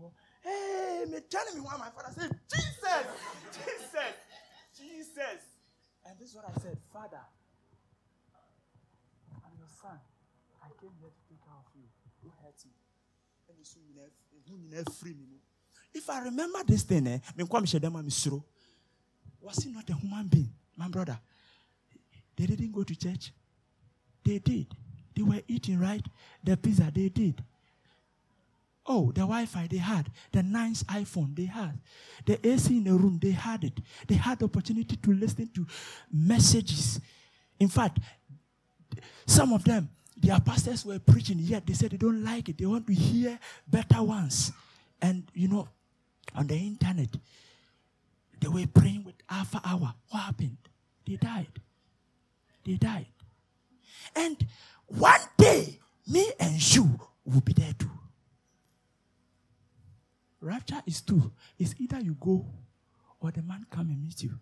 [0.43, 3.03] Hey, me telling me why my father said, Jesus,
[3.55, 4.13] Jesus,
[4.76, 5.41] Jesus.
[6.05, 7.24] And this is what I said, Father,
[9.45, 9.99] I'm your son.
[10.61, 11.88] I came here to take care of you.
[12.24, 12.72] Who hurt me?
[13.47, 15.39] And you soon you free me.
[15.93, 17.63] If I remember this thing, eh, me quite
[19.41, 20.49] was he not a human being?
[20.76, 21.18] My brother,
[22.36, 23.32] they didn't go to church.
[24.28, 24.67] They did.
[25.15, 26.05] They were eating, right?
[26.43, 27.41] The pizza, they did.
[28.86, 31.80] Oh, the Wi Fi they had, the nice iPhone they had,
[32.25, 33.80] the AC in the room they had it.
[34.05, 35.65] They had the opportunity to listen to
[36.11, 36.99] messages.
[37.57, 37.99] In fact,
[39.25, 42.57] some of them, their pastors were preaching, yet they said they don't like it.
[42.57, 44.51] They want to hear better ones.
[45.01, 45.69] And, you know,
[46.36, 47.09] on the internet.
[48.41, 49.93] They were praying with Alpha Hour.
[50.09, 50.57] What happened?
[51.05, 51.47] They died.
[52.65, 53.07] They died.
[54.16, 54.45] And
[54.88, 57.91] one day, me and you will be there too.
[60.39, 61.32] Rapture is two.
[61.58, 62.45] It's either you go
[63.20, 64.39] or the man come and meet you.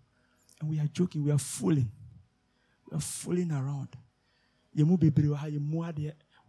[0.60, 1.90] And we are joking, we are fooling.
[2.90, 3.90] We are fooling around.
[4.76, 4.84] We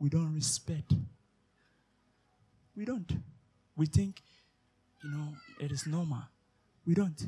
[0.09, 0.93] don't respect.
[2.77, 3.13] We don't.
[3.77, 4.23] We think
[5.03, 5.29] you know,
[5.61, 6.23] it is normal.
[6.87, 7.27] We don't.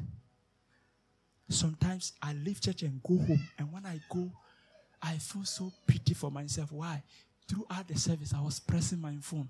[1.49, 4.31] Sometimes I leave church and go home, and when I go,
[5.03, 6.73] I feel so pity for myself.
[6.73, 7.03] Why?
[7.49, 9.49] Throughout the service, I was pressing my phone.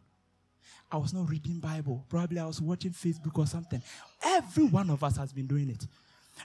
[0.90, 2.05] I was not reading Bible.
[2.09, 3.82] Probably I was watching Facebook or something.
[4.22, 5.86] Every one of us has been doing it.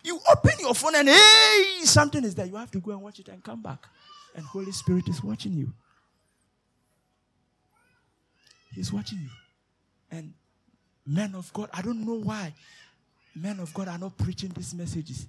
[0.04, 2.46] You open your phone and hey, something is there.
[2.46, 3.86] You have to go and watch it and come back.
[4.36, 5.72] And Holy Spirit is watching you.
[8.74, 9.30] He's watching you.
[10.10, 10.34] And
[11.06, 12.54] Men of God, I don't know why
[13.36, 15.28] men of God are not preaching these messages.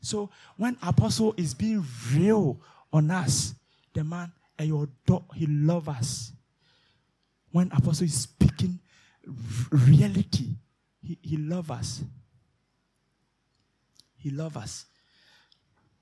[0.00, 2.60] So when apostle is being real
[2.92, 3.54] on us,
[3.94, 6.32] the man and your dog, he love us.
[7.50, 8.78] When apostle is speaking
[9.70, 10.56] reality,
[11.02, 12.02] he, he love us.
[14.16, 14.86] He love us.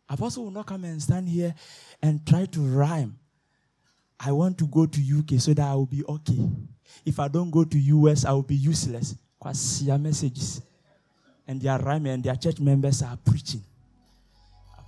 [0.08, 1.54] Apostle will not come and stand here
[2.02, 3.18] and try to rhyme.
[4.18, 6.48] I want to go to UK so that I will be okay.
[7.04, 9.16] If I don't go to US, I will be useless.
[9.38, 10.62] Because your messages
[11.46, 13.62] and their rhyming and their church members are preaching.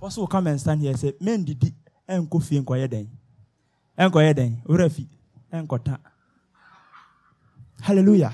[0.01, 1.73] Will come and stand here and say, Men did
[2.07, 3.07] enko fi enko yeden.
[3.97, 4.63] Enko yeden.
[4.65, 5.05] Urefi.
[5.53, 5.97] Enko ta.
[7.81, 8.33] Hallelujah.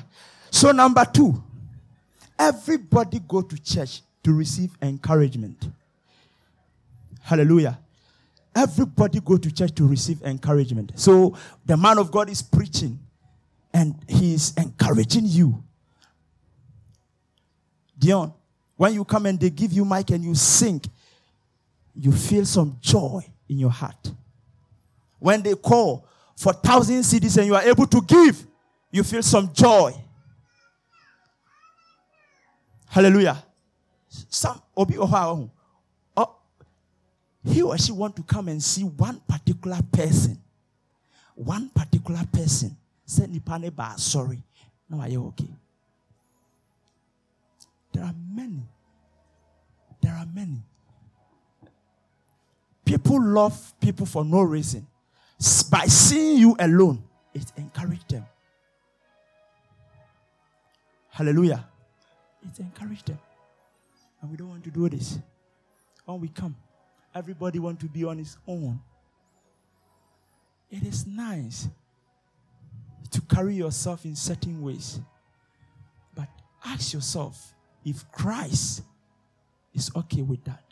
[0.51, 1.43] So number two,
[2.37, 5.69] everybody go to church to receive encouragement.
[7.21, 7.79] Hallelujah.
[8.55, 10.93] Everybody go to church to receive encouragement.
[10.95, 11.35] So
[11.65, 12.99] the man of God is preaching
[13.73, 15.61] and he is encouraging you.
[17.97, 18.33] Dion,
[18.77, 20.81] when you come and they give you mic and you sing,
[21.99, 24.11] you feel some joy in your heart.
[25.19, 28.45] When they call for thousand cedis and you are able to give,
[28.91, 29.93] you feel some joy.
[32.87, 33.43] Hallelujah.
[34.29, 35.49] Some obi oh,
[37.43, 40.37] he or she want to come and see one particular person.
[41.35, 42.75] One particular person.
[43.05, 44.41] Say nipane ba sorry.
[44.89, 45.49] No, are you okay?
[47.91, 48.61] There are many.
[50.01, 50.61] There are many.
[52.85, 54.85] People love people for no reason.
[55.69, 58.25] By seeing you alone, it encourages them.
[61.09, 61.65] Hallelujah.
[62.43, 63.19] It encourages them.
[64.21, 65.17] And we don't want to do this.
[66.05, 66.55] When we come,
[67.13, 68.79] everybody want to be on his own.
[70.69, 71.67] It is nice
[73.11, 74.99] to carry yourself in certain ways.
[76.13, 76.27] But
[76.63, 78.83] ask yourself if Christ
[79.73, 80.63] is okay with that.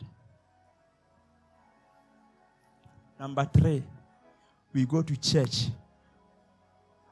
[3.18, 3.82] Number three,
[4.72, 5.68] we go to church.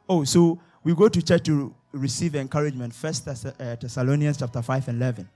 [0.09, 2.94] Oh, so we go to church to receive encouragement.
[2.94, 5.28] First uh, Thessalonians chapter 5 and 11.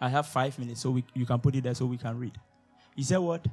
[0.00, 2.32] I have five minutes, so we, you can put it there so we can read.
[2.96, 3.46] Is that what?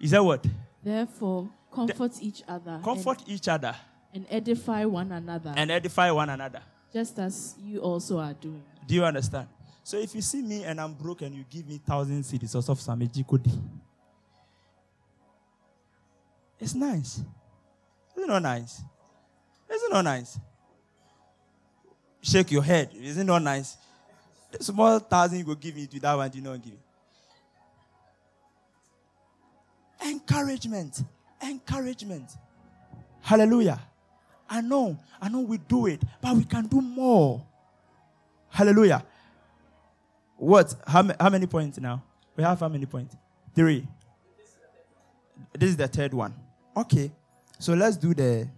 [0.00, 0.44] Is that what?
[0.82, 2.80] Therefore, comfort the, each other.
[2.82, 3.76] Comfort and, each other.
[4.14, 5.52] And edify one another.
[5.54, 6.62] And edify one another.
[6.92, 8.62] Just as you also are doing.
[8.86, 9.48] Do you understand?
[9.86, 12.72] So if you see me and I'm broke and you give me thousand cedis or
[12.72, 13.56] of some kodi,
[16.58, 17.22] it's nice.
[18.16, 18.82] Isn't it nice?
[19.72, 20.40] Isn't it nice?
[22.20, 22.90] Shake your head.
[23.00, 23.76] Isn't it nice?
[24.50, 26.72] The small thousand you go give me to that one, you not give.
[30.04, 31.00] Encouragement.
[31.40, 32.28] Encouragement.
[33.20, 33.80] Hallelujah.
[34.50, 37.46] I know, I know we do it, but we can do more.
[38.48, 39.04] Hallelujah.
[40.36, 40.74] What?
[40.86, 42.02] How, how many points now?
[42.36, 43.16] We have how many points?
[43.54, 43.86] Three.
[45.52, 46.34] This is the third one.
[46.76, 47.10] Okay.
[47.58, 48.48] So let's do the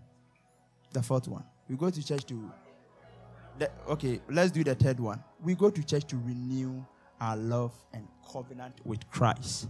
[0.92, 1.44] the fourth one.
[1.68, 2.50] We go to church to
[3.58, 5.22] the, okay, let's do the third one.
[5.42, 6.84] We go to church to renew
[7.20, 9.68] our love and covenant with Christ.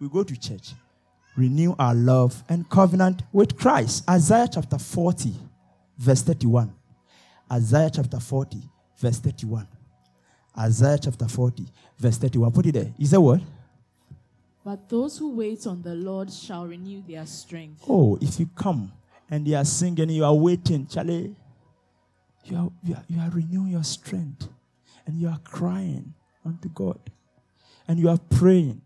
[0.00, 0.72] We go to church,
[1.36, 4.08] renew our love and covenant with Christ.
[4.08, 5.34] Isaiah chapter 40,
[5.98, 6.72] verse 31.
[7.50, 8.58] Isaiah chapter 40,
[8.96, 9.66] verse 31.
[10.58, 11.66] Isaiah chapter 40,
[11.98, 12.52] verse 31.
[12.52, 12.92] Put it there.
[12.98, 13.40] Is that what?
[14.64, 17.84] But those who wait on the Lord shall renew their strength.
[17.88, 18.92] Oh, if you come
[19.30, 21.34] and you are singing, you are waiting, Charlie
[22.50, 24.48] you are, you are, you are renewing your strength
[25.06, 26.98] and you are crying unto God
[27.86, 28.80] and you are praying.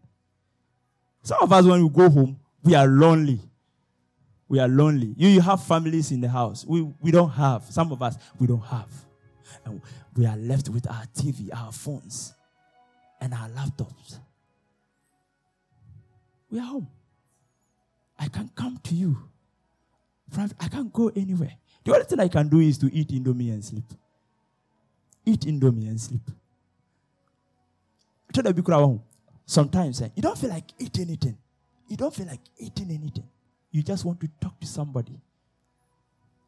[1.22, 3.40] Some of us, when we go home, we are lonely.
[4.48, 5.14] We are lonely.
[5.16, 6.64] You, you have families in the house.
[6.66, 7.64] We, we don't have.
[7.64, 8.88] Some of us, we don't have.
[9.64, 9.80] And
[10.16, 12.34] we are left with our TV, our phones,
[13.20, 14.18] and our laptops.
[16.50, 16.88] We are home.
[18.18, 19.16] I can't come to you.
[20.60, 21.52] I can't go anywhere.
[21.84, 23.84] The only thing I can do is to eat Indomie and sleep.
[25.24, 26.22] Eat Indomie and sleep.
[29.44, 31.36] Sometimes eh, you don't feel like eating anything.
[31.88, 33.28] You don't feel like eating anything.
[33.70, 35.18] You just want to talk to somebody.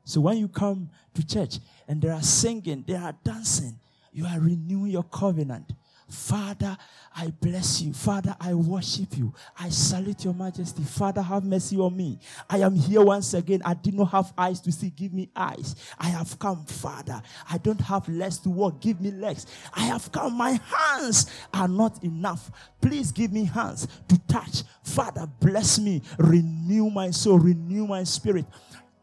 [0.05, 3.79] So when you come to church and they are singing, they are dancing,
[4.13, 5.73] you are renewing your covenant.
[6.09, 6.77] Father,
[7.17, 7.93] I bless you.
[7.95, 9.33] Father, I worship you.
[9.59, 10.83] I salute your majesty.
[10.83, 12.19] Father, have mercy on me.
[12.49, 13.63] I am here once again.
[13.65, 14.91] I did not have eyes to see.
[14.91, 15.75] Give me eyes.
[15.99, 17.23] I have come, Father.
[17.51, 18.81] I don't have legs to walk.
[18.81, 19.47] Give me legs.
[19.73, 20.35] I have come.
[20.37, 22.51] My hands are not enough.
[22.81, 24.63] Please give me hands to touch.
[24.83, 26.03] Father, bless me.
[26.19, 27.39] Renew my soul.
[27.39, 28.45] Renew my spirit.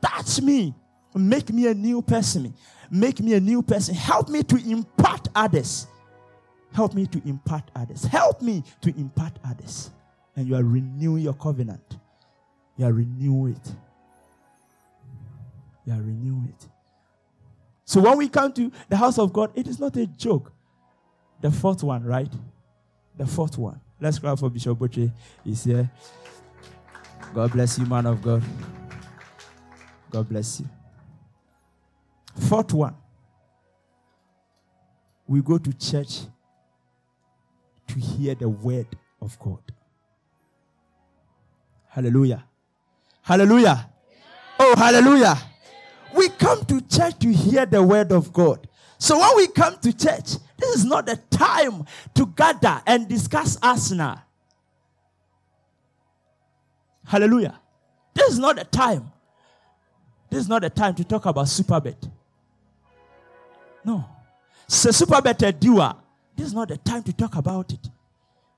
[0.02, 0.76] Touch me.
[1.14, 2.53] Make me a new person.
[2.89, 3.95] Make me a new person.
[3.95, 5.88] Help me to impart others
[6.74, 8.03] Help me to impart others.
[8.05, 9.91] Help me to impart others.
[10.36, 11.97] And you are renewing your covenant.
[12.78, 13.72] You are renewing it.
[15.86, 16.68] You are renewing it.
[17.84, 20.53] So when we come to the house of God, it is not a joke.
[21.41, 22.32] The fourth one, right?
[23.18, 23.82] The fourth one.
[23.99, 25.12] Let's clap for Bishop Butchie.
[25.43, 25.89] He's here.
[27.34, 28.41] God bless you, man of God.
[30.09, 30.70] God bless you.
[32.36, 32.96] Fourth one.
[35.28, 36.22] We go to church
[37.88, 38.88] to hear the word
[39.22, 39.60] of God.
[41.88, 42.44] Hallelujah.
[43.22, 43.90] Hallelujah.
[44.60, 45.38] Oh, hallelujah.
[46.14, 48.68] We come to church to hear the word of God.
[48.98, 53.58] So when we come to church, this is not the time to gather and discuss
[53.62, 54.18] Arsenal.
[57.06, 57.60] Hallelujah.
[58.14, 59.12] This is not the time.
[60.30, 62.10] This is not the time to talk about Superbet.
[63.84, 64.06] No.
[64.68, 65.96] So Superbet a doer.
[66.36, 67.90] This is not the time to talk about it.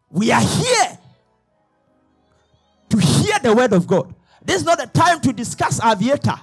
[0.09, 0.97] We are here
[2.89, 4.13] to hear the word of God.
[4.45, 6.39] This is not the time to discuss aviator.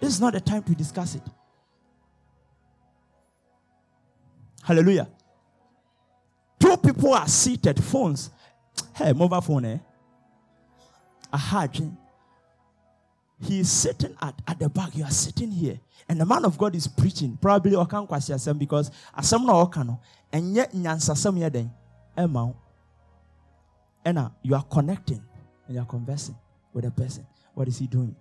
[0.00, 1.22] This is not the time to discuss it.
[4.62, 5.08] Hallelujah.
[6.58, 8.30] Two people are seated, phones.
[8.94, 9.78] Hey, mobile phone, eh?
[11.32, 11.68] Aha,
[13.44, 14.96] he is sitting at, at the back.
[14.96, 15.78] You are sitting here.
[16.08, 17.38] And the man of God is preaching.
[17.40, 19.98] Probably Okan Kwasi Asem because Asem no Okano.
[20.32, 21.70] And yet Nyansasem Yeden.
[22.16, 22.54] Emma.
[24.04, 25.22] And you are connecting
[25.66, 26.36] and you are conversing
[26.72, 27.26] with a person.
[27.54, 28.14] What is he doing?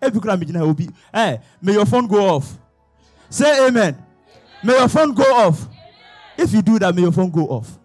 [0.00, 2.58] Every will be, Hey, may your phone go off.
[3.30, 3.96] Say amen.
[4.62, 5.66] May your phone go off.
[6.36, 7.78] If you do that, may your phone go off.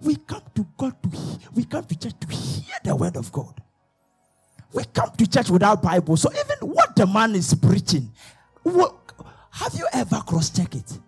[0.00, 1.10] We come to God to
[1.54, 3.61] we come to church to hear the word of God.
[4.72, 6.16] We come to church without Bible.
[6.16, 8.10] So even what the man is preaching,
[8.62, 8.94] what,
[9.50, 10.98] have you ever cross-check it?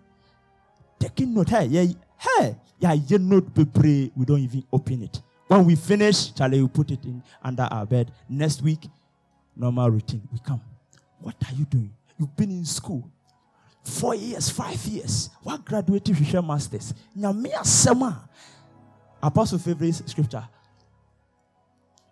[0.99, 1.49] Taking note.
[1.49, 1.85] Hey, yeah,
[2.17, 4.11] hey, yeah, you note pray.
[4.15, 5.21] We don't even open it.
[5.47, 8.11] When we finish, Charlie, we put it in under our bed.
[8.29, 8.87] Next week,
[9.55, 10.27] normal routine.
[10.31, 10.61] We come.
[11.19, 11.91] What are you doing?
[12.17, 13.09] You've been in school
[13.83, 15.29] four years, five years.
[15.43, 16.93] What graduated with masters?
[17.17, 18.27] Nyamia sema.
[19.21, 20.47] Apostle favorite scripture.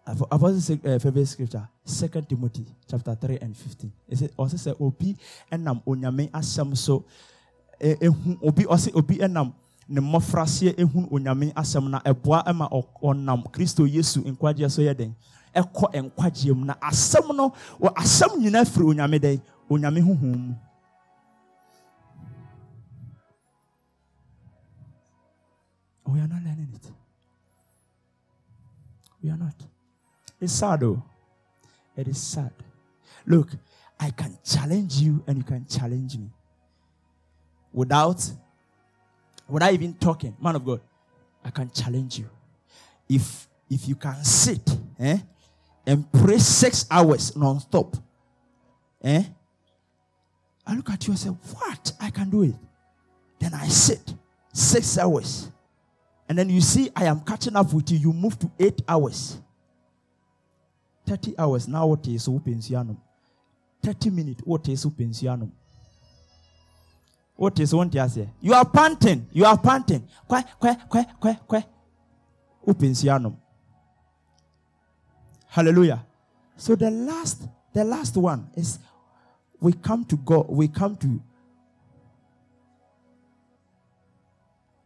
[0.05, 1.67] Apostle uh, favorite scripture.
[1.85, 3.91] Second Timothy chapter 3 and 15.
[4.09, 5.15] It says, also say obi
[5.51, 7.05] enam onyame asem so
[7.79, 9.53] ehu obi ose obi enam
[9.89, 12.67] ne mmɔfraseɛ ehun onyame asɛm na ɛboa ɛma
[13.01, 15.15] ɔnam kristo yesu nkwagyeɛ so yɛ den
[15.55, 17.49] ɛkɔ nkwagyeɛ mu na asɛm no
[17.79, 20.55] wɔ asɛm nyinaa firi onyame den onyame huhum
[26.05, 26.91] we are not learning it
[29.21, 29.55] we are not
[30.43, 31.01] it's sad though
[31.95, 32.51] it is sad
[33.25, 33.49] look
[33.99, 36.29] i can challenge you and you can challenge me
[37.71, 38.31] without
[39.47, 40.81] without even talking man of god
[41.43, 42.29] i can challenge you
[43.09, 45.17] if if you can sit eh
[45.85, 47.95] and pray six hours non-stop.
[49.03, 49.23] Eh?
[50.65, 51.91] I look at you and say, What?
[51.99, 52.55] I can do it.
[53.39, 54.13] Then I sit
[54.53, 55.51] six hours.
[56.29, 57.97] And then you see I am catching up with you.
[57.97, 59.39] You move to eight hours.
[61.05, 61.67] 30 hours.
[61.67, 62.61] Now what is open
[63.81, 64.41] 30 minutes.
[64.45, 65.13] What is open
[67.35, 68.29] What is one say?
[68.41, 69.27] You are panting.
[69.31, 70.07] You are panting.
[70.29, 71.65] Kwe, kwe, kwe, kwe, kwe.
[72.65, 72.95] Open
[75.47, 76.05] Hallelujah.
[76.55, 78.79] So the last, the last one is
[79.59, 81.21] we come to God, we come to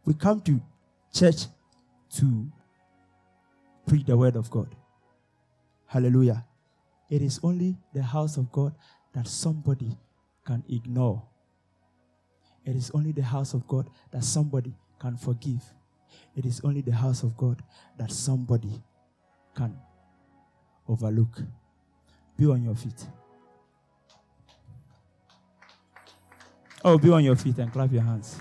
[0.04, 0.60] we come to
[1.12, 1.44] church
[2.16, 2.50] to
[3.86, 4.74] preach the word of God.
[5.88, 6.44] Hallelujah.
[7.10, 8.74] It is only the house of God
[9.14, 9.96] that somebody
[10.44, 11.22] can ignore.
[12.64, 15.62] It is only the house of God that somebody can forgive.
[16.36, 17.62] It is only the house of God
[17.98, 18.82] that somebody
[19.54, 19.74] can
[20.86, 21.40] overlook.
[22.36, 23.06] Be on your feet.
[26.84, 28.38] Oh, be on your feet and clap your hands.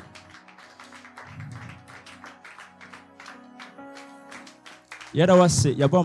[5.14, 5.98] yɛda wase yɛbɔ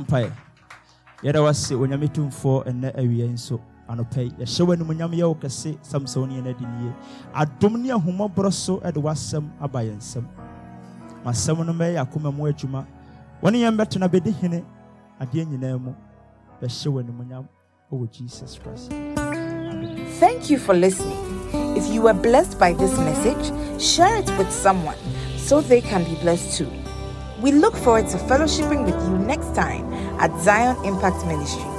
[1.23, 2.09] yɛda wase onyame
[2.65, 2.95] ɛnɛ
[3.33, 3.61] nso
[4.39, 5.77] yɛhyɛ w'animonyam yɛ wo kɛse
[6.31, 6.93] yɛn adi nie
[7.35, 10.25] adom ne ahomɔborɔ so w'asɛm aba yɛn nsɛm
[11.25, 12.87] masɛm no mɛyɛ akoma mu adwuma
[13.43, 14.65] wɔne yɛn bɛtena bɛdi hene
[15.21, 15.95] adeɛ nyinaa mu
[18.07, 18.91] Jesus Christ.
[20.21, 21.19] Thank you for listening.
[21.77, 24.97] If you were blessed by this message, share it with someone
[25.37, 26.82] so they can be blessed too.
[27.43, 31.72] We look forward to fellowshipping with you next time at Zion Impact Ministry.